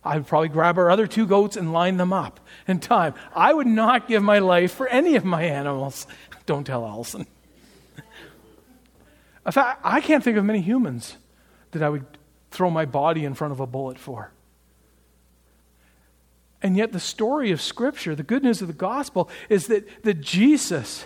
I 0.06 0.18
would 0.18 0.28
probably 0.28 0.50
grab 0.50 0.78
our 0.78 0.90
other 0.90 1.08
two 1.08 1.26
goats 1.26 1.56
and 1.56 1.72
line 1.72 1.98
them 1.98 2.12
up 2.12 2.40
in 2.68 2.80
time. 2.80 3.14
I 3.34 3.54
would 3.54 3.68
not 3.68 4.08
give 4.08 4.22
my 4.22 4.40
life 4.40 4.74
for 4.74 4.88
any 4.88 5.16
of 5.16 5.24
my 5.24 5.44
animals. 5.44 6.08
Don't 6.46 6.66
tell 6.66 6.86
Allison. 6.86 7.26
In 9.46 9.52
fact, 9.52 9.82
I 9.84 10.02
can't 10.02 10.24
think 10.24 10.38
of 10.38 10.46
many 10.46 10.62
humans 10.62 11.18
that 11.72 11.82
I 11.84 11.90
would 11.90 12.06
throw 12.52 12.70
my 12.70 12.86
body 12.86 13.26
in 13.26 13.34
front 13.34 13.52
of 13.52 13.60
a 13.60 13.68
bullet 13.68 13.98
for. 13.98 14.32
And 16.62 16.78
yet, 16.78 16.94
the 16.94 17.00
story 17.00 17.52
of 17.52 17.62
Scripture, 17.62 18.16
the 18.16 18.24
good 18.24 18.44
news 18.44 18.62
of 18.62 18.68
the 18.68 18.74
gospel, 18.74 19.30
is 19.50 19.68
that, 19.68 20.04
that 20.04 20.22
Jesus 20.22 21.06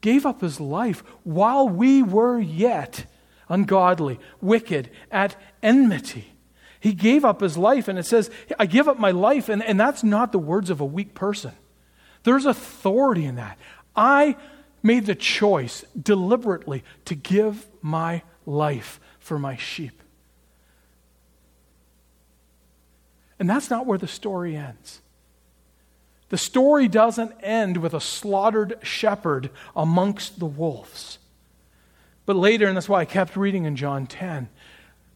gave 0.00 0.26
up 0.26 0.40
his 0.40 0.58
life 0.58 1.04
while 1.22 1.68
we 1.68 2.02
were 2.02 2.40
yet 2.40 3.06
ungodly, 3.48 4.18
wicked, 4.40 4.90
at 5.10 5.36
enmity. 5.62 6.32
He 6.80 6.92
gave 6.92 7.24
up 7.24 7.40
his 7.40 7.56
life, 7.56 7.88
and 7.88 7.98
it 7.98 8.06
says, 8.06 8.30
I 8.58 8.66
give 8.66 8.88
up 8.88 8.98
my 8.98 9.10
life, 9.10 9.48
and, 9.48 9.62
and 9.62 9.78
that's 9.78 10.04
not 10.04 10.32
the 10.32 10.38
words 10.38 10.70
of 10.70 10.80
a 10.80 10.84
weak 10.84 11.14
person. 11.14 11.52
There's 12.22 12.46
authority 12.46 13.24
in 13.24 13.36
that. 13.36 13.58
I 13.96 14.36
made 14.82 15.06
the 15.06 15.14
choice 15.14 15.84
deliberately 16.00 16.84
to 17.06 17.14
give 17.14 17.66
my 17.82 18.22
life 18.46 19.00
for 19.18 19.38
my 19.38 19.56
sheep. 19.56 20.02
And 23.38 23.48
that's 23.48 23.70
not 23.70 23.86
where 23.86 23.98
the 23.98 24.08
story 24.08 24.56
ends. 24.56 25.00
The 26.28 26.38
story 26.38 26.88
doesn't 26.88 27.32
end 27.42 27.78
with 27.78 27.94
a 27.94 28.00
slaughtered 28.00 28.78
shepherd 28.82 29.50
amongst 29.74 30.38
the 30.38 30.46
wolves. 30.46 31.18
But 32.26 32.36
later, 32.36 32.66
and 32.66 32.76
that's 32.76 32.88
why 32.88 33.00
I 33.00 33.04
kept 33.06 33.36
reading 33.36 33.64
in 33.64 33.76
John 33.76 34.06
10, 34.06 34.48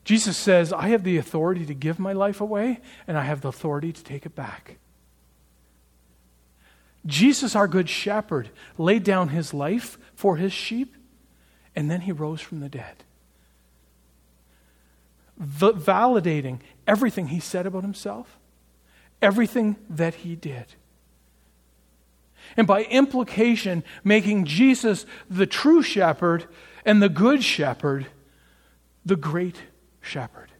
Jesus 0.04 0.36
says, 0.36 0.72
I 0.72 0.88
have 0.88 1.04
the 1.04 1.16
authority 1.16 1.64
to 1.66 1.74
give 1.74 1.98
my 1.98 2.12
life 2.12 2.40
away, 2.40 2.80
and 3.06 3.16
I 3.16 3.22
have 3.22 3.40
the 3.40 3.48
authority 3.48 3.92
to 3.92 4.02
take 4.02 4.26
it 4.26 4.34
back. 4.34 4.78
Jesus, 7.06 7.54
our 7.54 7.68
good 7.68 7.88
shepherd, 7.88 8.50
laid 8.78 9.04
down 9.04 9.28
his 9.28 9.54
life 9.54 9.98
for 10.14 10.36
his 10.36 10.52
sheep, 10.52 10.94
and 11.74 11.90
then 11.90 12.02
he 12.02 12.12
rose 12.12 12.40
from 12.40 12.60
the 12.60 12.68
dead. 12.68 13.04
V- 15.38 15.72
validating 15.72 16.60
everything 16.86 17.28
he 17.28 17.40
said 17.40 17.66
about 17.66 17.82
himself, 17.82 18.38
everything 19.20 19.76
that 19.88 20.16
he 20.16 20.36
did. 20.36 20.66
And 22.56 22.66
by 22.66 22.82
implication, 22.84 23.82
making 24.04 24.44
Jesus 24.44 25.06
the 25.30 25.46
true 25.46 25.82
shepherd 25.82 26.46
and 26.84 27.00
the 27.00 27.08
good 27.08 27.42
shepherd, 27.42 28.06
the 29.04 29.16
great 29.16 29.56
shepherd. 30.02 30.50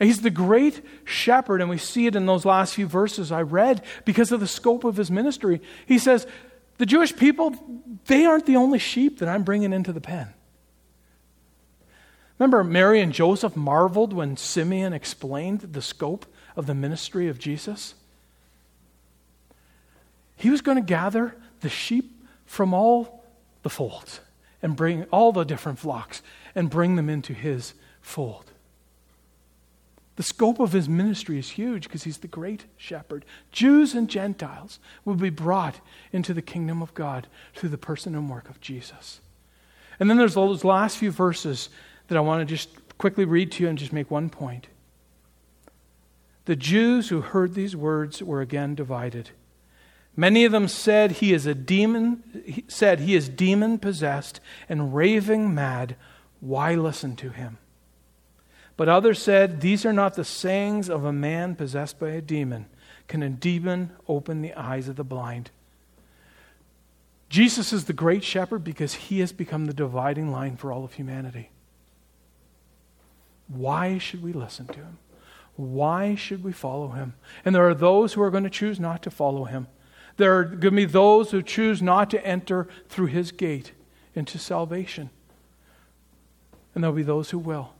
He's 0.00 0.22
the 0.22 0.30
great 0.30 0.82
shepherd, 1.04 1.60
and 1.60 1.68
we 1.68 1.76
see 1.76 2.06
it 2.06 2.16
in 2.16 2.24
those 2.24 2.46
last 2.46 2.74
few 2.74 2.86
verses 2.86 3.30
I 3.30 3.42
read 3.42 3.84
because 4.06 4.32
of 4.32 4.40
the 4.40 4.48
scope 4.48 4.84
of 4.84 4.96
his 4.96 5.10
ministry. 5.10 5.60
He 5.84 5.98
says, 5.98 6.26
The 6.78 6.86
Jewish 6.86 7.14
people, 7.14 7.54
they 8.06 8.24
aren't 8.24 8.46
the 8.46 8.56
only 8.56 8.78
sheep 8.78 9.18
that 9.18 9.28
I'm 9.28 9.42
bringing 9.42 9.74
into 9.74 9.92
the 9.92 10.00
pen. 10.00 10.28
Remember, 12.38 12.64
Mary 12.64 13.00
and 13.02 13.12
Joseph 13.12 13.54
marveled 13.54 14.14
when 14.14 14.38
Simeon 14.38 14.94
explained 14.94 15.60
the 15.60 15.82
scope 15.82 16.24
of 16.56 16.66
the 16.66 16.74
ministry 16.74 17.28
of 17.28 17.38
Jesus? 17.38 17.94
He 20.36 20.48
was 20.48 20.62
going 20.62 20.78
to 20.78 20.82
gather 20.82 21.36
the 21.60 21.68
sheep 21.68 22.24
from 22.46 22.72
all 22.72 23.22
the 23.62 23.68
folds 23.68 24.20
and 24.62 24.74
bring 24.74 25.04
all 25.12 25.32
the 25.32 25.44
different 25.44 25.78
flocks 25.78 26.22
and 26.54 26.70
bring 26.70 26.96
them 26.96 27.08
into 27.08 27.32
his 27.32 27.74
fold. 28.00 28.50
The 30.16 30.22
scope 30.22 30.60
of 30.60 30.72
his 30.72 30.88
ministry 30.88 31.38
is 31.38 31.50
huge 31.50 31.84
because 31.84 32.02
he's 32.02 32.18
the 32.18 32.28
great 32.28 32.66
shepherd. 32.76 33.24
Jews 33.52 33.94
and 33.94 34.08
Gentiles 34.08 34.78
will 35.04 35.14
be 35.14 35.30
brought 35.30 35.80
into 36.12 36.34
the 36.34 36.42
kingdom 36.42 36.82
of 36.82 36.92
God 36.92 37.26
through 37.54 37.70
the 37.70 37.78
person 37.78 38.14
and 38.14 38.28
work 38.28 38.50
of 38.50 38.60
Jesus. 38.60 39.20
And 39.98 40.10
then 40.10 40.18
there's 40.18 40.34
those 40.34 40.64
last 40.64 40.98
few 40.98 41.10
verses 41.10 41.70
that 42.08 42.18
I 42.18 42.20
want 42.20 42.40
to 42.40 42.44
just 42.44 42.68
quickly 42.98 43.24
read 43.24 43.52
to 43.52 43.62
you 43.62 43.68
and 43.70 43.78
just 43.78 43.94
make 43.94 44.10
one 44.10 44.28
point. 44.28 44.66
The 46.44 46.56
Jews 46.56 47.08
who 47.08 47.20
heard 47.20 47.54
these 47.54 47.76
words 47.76 48.22
were 48.22 48.40
again 48.40 48.74
divided. 48.74 49.30
Many 50.16 50.44
of 50.44 50.52
them 50.52 50.68
said 50.68 51.12
he 51.12 51.32
is 51.32 51.46
a 51.46 51.54
demon, 51.54 52.64
said 52.68 53.00
he 53.00 53.14
is 53.14 53.28
demon 53.28 53.78
possessed 53.78 54.40
and 54.68 54.94
raving 54.94 55.54
mad. 55.54 55.96
Why 56.40 56.74
listen 56.74 57.16
to 57.16 57.30
him? 57.30 57.58
But 58.76 58.88
others 58.88 59.22
said, 59.22 59.60
These 59.60 59.84
are 59.84 59.92
not 59.92 60.14
the 60.14 60.24
sayings 60.24 60.88
of 60.88 61.04
a 61.04 61.12
man 61.12 61.54
possessed 61.54 61.98
by 61.98 62.10
a 62.10 62.22
demon. 62.22 62.66
Can 63.08 63.22
a 63.22 63.28
demon 63.28 63.90
open 64.08 64.40
the 64.40 64.54
eyes 64.54 64.88
of 64.88 64.96
the 64.96 65.04
blind? 65.04 65.50
Jesus 67.28 67.72
is 67.72 67.84
the 67.84 67.92
great 67.92 68.24
shepherd 68.24 68.64
because 68.64 68.94
he 68.94 69.20
has 69.20 69.32
become 69.32 69.66
the 69.66 69.74
dividing 69.74 70.32
line 70.32 70.56
for 70.56 70.72
all 70.72 70.84
of 70.84 70.94
humanity. 70.94 71.50
Why 73.48 73.98
should 73.98 74.22
we 74.22 74.32
listen 74.32 74.66
to 74.68 74.78
him? 74.78 74.98
Why 75.56 76.14
should 76.14 76.42
we 76.42 76.52
follow 76.52 76.88
him? 76.88 77.14
And 77.44 77.54
there 77.54 77.68
are 77.68 77.74
those 77.74 78.14
who 78.14 78.22
are 78.22 78.30
going 78.30 78.44
to 78.44 78.50
choose 78.50 78.80
not 78.80 79.02
to 79.02 79.10
follow 79.10 79.44
him. 79.44 79.68
There 80.16 80.38
are 80.38 80.44
going 80.44 80.60
to 80.60 80.70
be 80.70 80.84
those 80.86 81.30
who 81.30 81.42
choose 81.42 81.82
not 81.82 82.10
to 82.10 82.26
enter 82.26 82.66
through 82.88 83.06
his 83.06 83.30
gate 83.30 83.72
into 84.14 84.38
salvation. 84.38 85.10
And 86.80 86.84
there'll 86.84 86.96
be 86.96 87.02
those 87.02 87.28
who 87.28 87.38
will. 87.38 87.74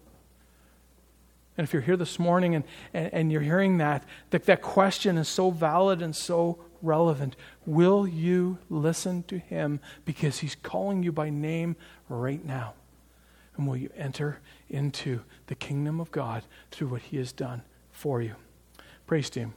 And 1.56 1.66
if 1.66 1.72
you're 1.72 1.80
here 1.80 1.96
this 1.96 2.18
morning 2.18 2.54
and, 2.54 2.64
and, 2.92 3.14
and 3.14 3.32
you're 3.32 3.40
hearing 3.40 3.78
that, 3.78 4.04
that, 4.28 4.44
that 4.44 4.60
question 4.60 5.16
is 5.16 5.26
so 5.26 5.50
valid 5.50 6.02
and 6.02 6.14
so 6.14 6.58
relevant. 6.82 7.34
Will 7.64 8.06
you 8.06 8.58
listen 8.68 9.22
to 9.22 9.38
him 9.38 9.80
because 10.04 10.40
he's 10.40 10.54
calling 10.54 11.02
you 11.02 11.12
by 11.12 11.30
name 11.30 11.76
right 12.10 12.44
now? 12.44 12.74
And 13.56 13.66
will 13.66 13.78
you 13.78 13.88
enter 13.96 14.38
into 14.68 15.20
the 15.46 15.54
kingdom 15.54 15.98
of 15.98 16.10
God 16.10 16.42
through 16.70 16.88
what 16.88 17.00
he 17.00 17.16
has 17.16 17.32
done 17.32 17.62
for 17.92 18.20
you? 18.20 18.34
Praise 19.06 19.30
to 19.30 19.40
him. 19.40 19.54